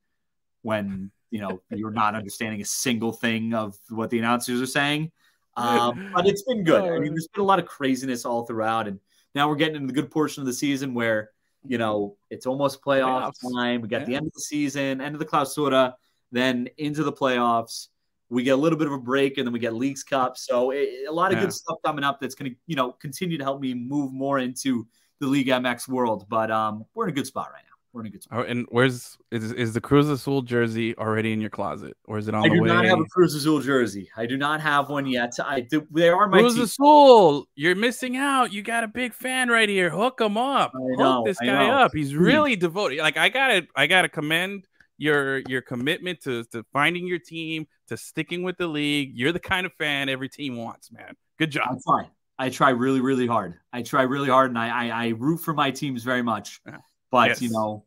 [0.62, 5.12] when you know you're not understanding a single thing of what the announcers are saying.
[5.56, 6.82] Um, but it's been good.
[6.82, 8.98] I mean, there's been a lot of craziness all throughout, and
[9.34, 11.30] now we're getting into the good portion of the season where
[11.66, 13.54] you know it's almost playoff playoffs.
[13.54, 13.80] time.
[13.80, 14.06] We got yeah.
[14.06, 15.94] the end of the season, end of the Clausura,
[16.32, 17.88] then into the playoffs.
[18.30, 20.36] We get a little bit of a break, and then we get Leagues Cup.
[20.36, 21.44] So it, a lot of yeah.
[21.44, 24.38] good stuff coming up that's going to you know continue to help me move more
[24.38, 24.86] into
[25.20, 26.26] the League MX world.
[26.28, 27.73] But um, we're in a good spot right now.
[27.94, 28.40] We're in a good spot.
[28.40, 32.26] Oh, and where's is is the Cruz Azul jersey already in your closet, or is
[32.26, 32.68] it on I the way?
[32.68, 34.10] I do not have a Cruz Azul jersey.
[34.16, 35.32] I do not have one yet.
[35.44, 35.86] I do.
[35.92, 37.46] There are my Cruz Azul.
[37.54, 38.52] You're missing out.
[38.52, 39.90] You got a big fan right here.
[39.90, 40.72] Hook him up.
[40.74, 41.92] Know, Hook this guy up.
[41.94, 42.98] He's really devoted.
[42.98, 44.66] Like I gotta, I gotta commend
[44.98, 49.12] your your commitment to to finding your team, to sticking with the league.
[49.14, 51.14] You're the kind of fan every team wants, man.
[51.38, 51.68] Good job.
[51.70, 52.10] I'm fine.
[52.40, 53.54] I try really, really hard.
[53.72, 56.60] I try really hard, and I I, I root for my teams very much.
[56.66, 56.78] Yeah.
[57.14, 57.42] But yes.
[57.42, 57.84] you know,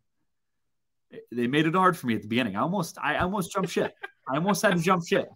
[1.33, 2.55] they made it hard for me at the beginning.
[2.55, 3.93] I almost I almost jumped ship.
[4.25, 5.27] I almost had to jump ship.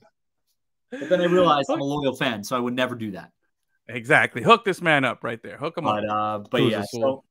[0.91, 3.31] But then I realized I'm a loyal fan, so I would never do that.
[3.89, 4.43] Exactly.
[4.43, 5.57] Hook this man up right there.
[5.57, 6.09] Hook him but, up.
[6.09, 7.25] Uh, but yeah, so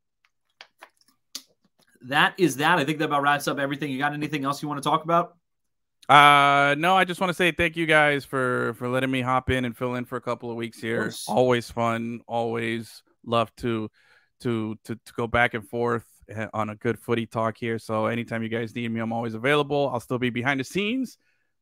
[2.02, 2.78] that is that.
[2.78, 3.90] I think that about wraps up everything.
[3.90, 5.38] You got anything else you want to talk about?
[6.10, 9.48] Uh no, I just want to say thank you guys for for letting me hop
[9.48, 11.06] in and fill in for a couple of weeks here.
[11.06, 13.90] Of always fun, always love to
[14.42, 16.04] to to to go back and forth
[16.52, 17.78] on a good footy talk here.
[17.78, 19.90] So anytime you guys need me, I'm always available.
[19.93, 21.19] I'll still be behind the scenes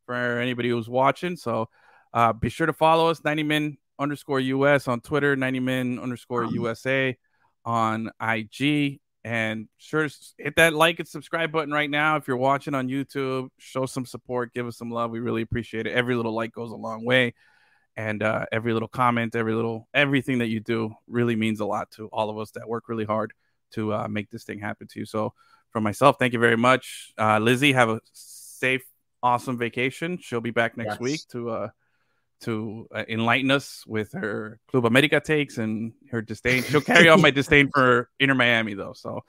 [0.06, 1.36] for anybody who's watching.
[1.36, 1.68] So
[2.12, 6.44] uh be sure to follow us 90 min underscore US on Twitter, 90 min underscore
[6.44, 7.16] USA
[7.64, 10.08] on IG and sure,
[10.38, 12.16] hit that like and subscribe button right now.
[12.16, 15.10] If you're watching on YouTube, show some support, give us some love.
[15.10, 15.92] We really appreciate it.
[15.92, 17.34] Every little like goes a long way.
[17.96, 21.90] And uh, every little comment, every little everything that you do really means a lot
[21.92, 23.32] to all of us that work really hard
[23.72, 25.06] to uh, make this thing happen to you.
[25.06, 25.34] So,
[25.70, 27.12] for myself, thank you very much.
[27.18, 28.84] Uh, Lizzie, have a safe,
[29.22, 30.18] awesome vacation.
[30.20, 31.00] She'll be back next yes.
[31.00, 31.68] week to uh,
[32.40, 36.62] to uh, enlighten us with her Club America takes and her disdain.
[36.62, 39.24] She'll carry on my disdain for Inter Miami though, so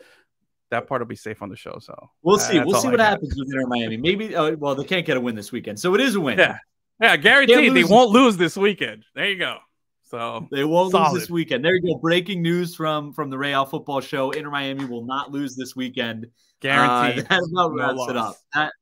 [0.72, 1.80] that part will be safe on the show.
[1.82, 2.60] So we'll see.
[2.60, 3.98] We'll see what happens with Inter Miami.
[3.98, 4.36] Maybe.
[4.36, 6.38] Uh, well, they can't get a win this weekend, so it is a win.
[6.38, 6.57] Yeah,
[7.02, 9.06] yeah, guaranteed they won't lose this weekend.
[9.16, 9.57] There you go.
[10.10, 11.14] So they won't solid.
[11.14, 11.64] lose this weekend.
[11.64, 11.99] There you go.
[11.99, 16.27] Breaking news from from the Real Futbol Show: Inter Miami will not lose this weekend.
[16.61, 17.26] Guaranteed.
[17.26, 18.36] Uh, that about wraps no it up.
[18.56, 18.73] That,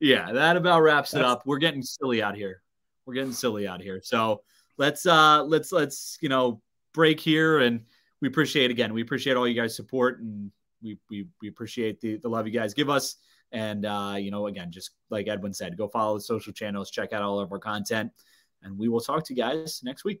[0.00, 1.20] yeah, that about wraps That's...
[1.20, 1.42] it up.
[1.46, 2.60] We're getting silly out here.
[3.06, 4.00] We're getting silly out here.
[4.02, 4.42] So
[4.76, 6.60] let's uh let's let's you know
[6.92, 7.82] break here and
[8.20, 10.50] we appreciate again we appreciate all you guys support and
[10.82, 13.16] we we, we appreciate the, the love you guys give us
[13.52, 17.12] and uh you know again just like edwin said go follow the social channels check
[17.12, 18.10] out all of our content
[18.62, 20.20] and we will talk to you guys next week